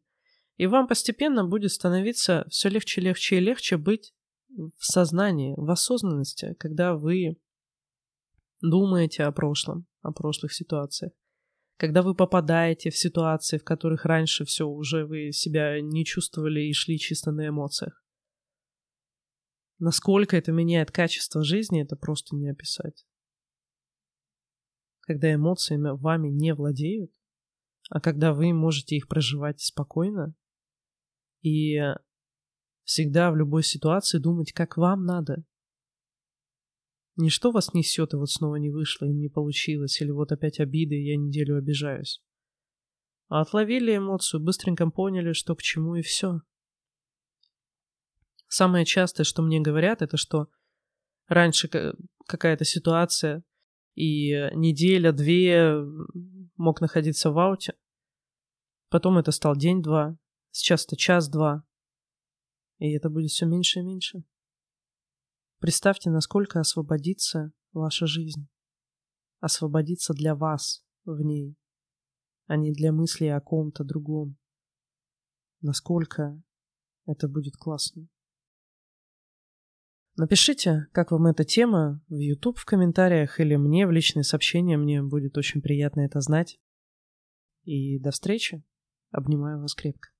И 0.58 0.66
вам 0.66 0.86
постепенно 0.86 1.44
будет 1.44 1.72
становиться 1.72 2.46
все 2.50 2.68
легче, 2.68 3.00
легче 3.00 3.38
и 3.38 3.40
легче 3.40 3.78
быть 3.78 4.12
в 4.48 4.84
сознании, 4.84 5.54
в 5.56 5.70
осознанности, 5.70 6.54
когда 6.58 6.94
вы 6.94 7.38
думаете 8.60 9.24
о 9.24 9.32
прошлом, 9.32 9.86
о 10.02 10.12
прошлых 10.12 10.52
ситуациях 10.52 11.12
когда 11.76 12.02
вы 12.02 12.14
попадаете 12.14 12.90
в 12.90 12.96
ситуации, 12.96 13.58
в 13.58 13.64
которых 13.64 14.04
раньше 14.04 14.44
все 14.44 14.66
уже 14.66 15.04
вы 15.06 15.32
себя 15.32 15.80
не 15.80 16.04
чувствовали 16.04 16.60
и 16.60 16.72
шли 16.72 16.98
чисто 16.98 17.32
на 17.32 17.48
эмоциях. 17.48 18.02
Насколько 19.78 20.36
это 20.36 20.52
меняет 20.52 20.90
качество 20.90 21.42
жизни, 21.42 21.82
это 21.82 21.96
просто 21.96 22.36
не 22.36 22.48
описать. 22.48 23.04
Когда 25.00 25.34
эмоциями 25.34 25.90
вами 25.98 26.28
не 26.28 26.54
владеют, 26.54 27.10
а 27.90 28.00
когда 28.00 28.32
вы 28.32 28.52
можете 28.54 28.96
их 28.96 29.08
проживать 29.08 29.60
спокойно 29.60 30.34
и 31.42 31.78
всегда 32.84 33.30
в 33.30 33.36
любой 33.36 33.62
ситуации 33.62 34.18
думать, 34.18 34.52
как 34.52 34.76
вам 34.76 35.04
надо, 35.04 35.44
не 37.16 37.30
что 37.30 37.50
вас 37.50 37.74
несет, 37.74 38.12
и 38.12 38.16
вот 38.16 38.30
снова 38.30 38.56
не 38.56 38.70
вышло, 38.70 39.06
и 39.06 39.12
не 39.12 39.28
получилось, 39.28 40.00
или 40.00 40.10
вот 40.10 40.32
опять 40.32 40.60
обиды, 40.60 40.96
и 40.96 41.06
я 41.06 41.16
неделю 41.16 41.56
обижаюсь. 41.56 42.22
А 43.28 43.40
отловили 43.40 43.96
эмоцию, 43.96 44.42
быстренько 44.42 44.88
поняли, 44.90 45.32
что 45.32 45.54
к 45.54 45.62
чему, 45.62 45.94
и 45.94 46.02
все. 46.02 46.40
Самое 48.48 48.84
частое, 48.84 49.24
что 49.24 49.42
мне 49.42 49.60
говорят, 49.60 50.02
это 50.02 50.16
что 50.16 50.48
раньше 51.26 51.68
какая-то 52.26 52.64
ситуация, 52.64 53.44
и 53.94 54.30
неделя-две 54.54 55.84
мог 56.56 56.80
находиться 56.80 57.30
в 57.30 57.38
ауте, 57.38 57.74
потом 58.90 59.18
это 59.18 59.30
стал 59.30 59.56
день-два, 59.56 60.18
сейчас 60.50 60.84
это 60.84 60.96
час-два, 60.96 61.64
и 62.78 62.92
это 62.92 63.08
будет 63.08 63.30
все 63.30 63.46
меньше 63.46 63.80
и 63.80 63.82
меньше. 63.82 64.24
Представьте, 65.64 66.10
насколько 66.10 66.60
освободится 66.60 67.50
ваша 67.72 68.06
жизнь. 68.06 68.50
Освободиться 69.40 70.12
для 70.12 70.34
вас 70.34 70.84
в 71.06 71.22
ней, 71.22 71.56
а 72.44 72.58
не 72.58 72.70
для 72.70 72.92
мыслей 72.92 73.28
о 73.28 73.40
ком-то 73.40 73.82
другом. 73.82 74.36
Насколько 75.62 76.38
это 77.06 77.28
будет 77.28 77.56
классно. 77.56 78.06
Напишите, 80.16 80.86
как 80.92 81.12
вам 81.12 81.28
эта 81.28 81.44
тема 81.44 82.04
в 82.08 82.18
YouTube 82.18 82.58
в 82.58 82.66
комментариях 82.66 83.40
или 83.40 83.56
мне 83.56 83.86
в 83.86 83.90
личные 83.90 84.24
сообщения. 84.24 84.76
Мне 84.76 85.02
будет 85.02 85.38
очень 85.38 85.62
приятно 85.62 86.02
это 86.02 86.20
знать. 86.20 86.60
И 87.62 87.98
до 87.98 88.10
встречи. 88.10 88.62
Обнимаю 89.12 89.62
вас 89.62 89.74
крепко. 89.74 90.13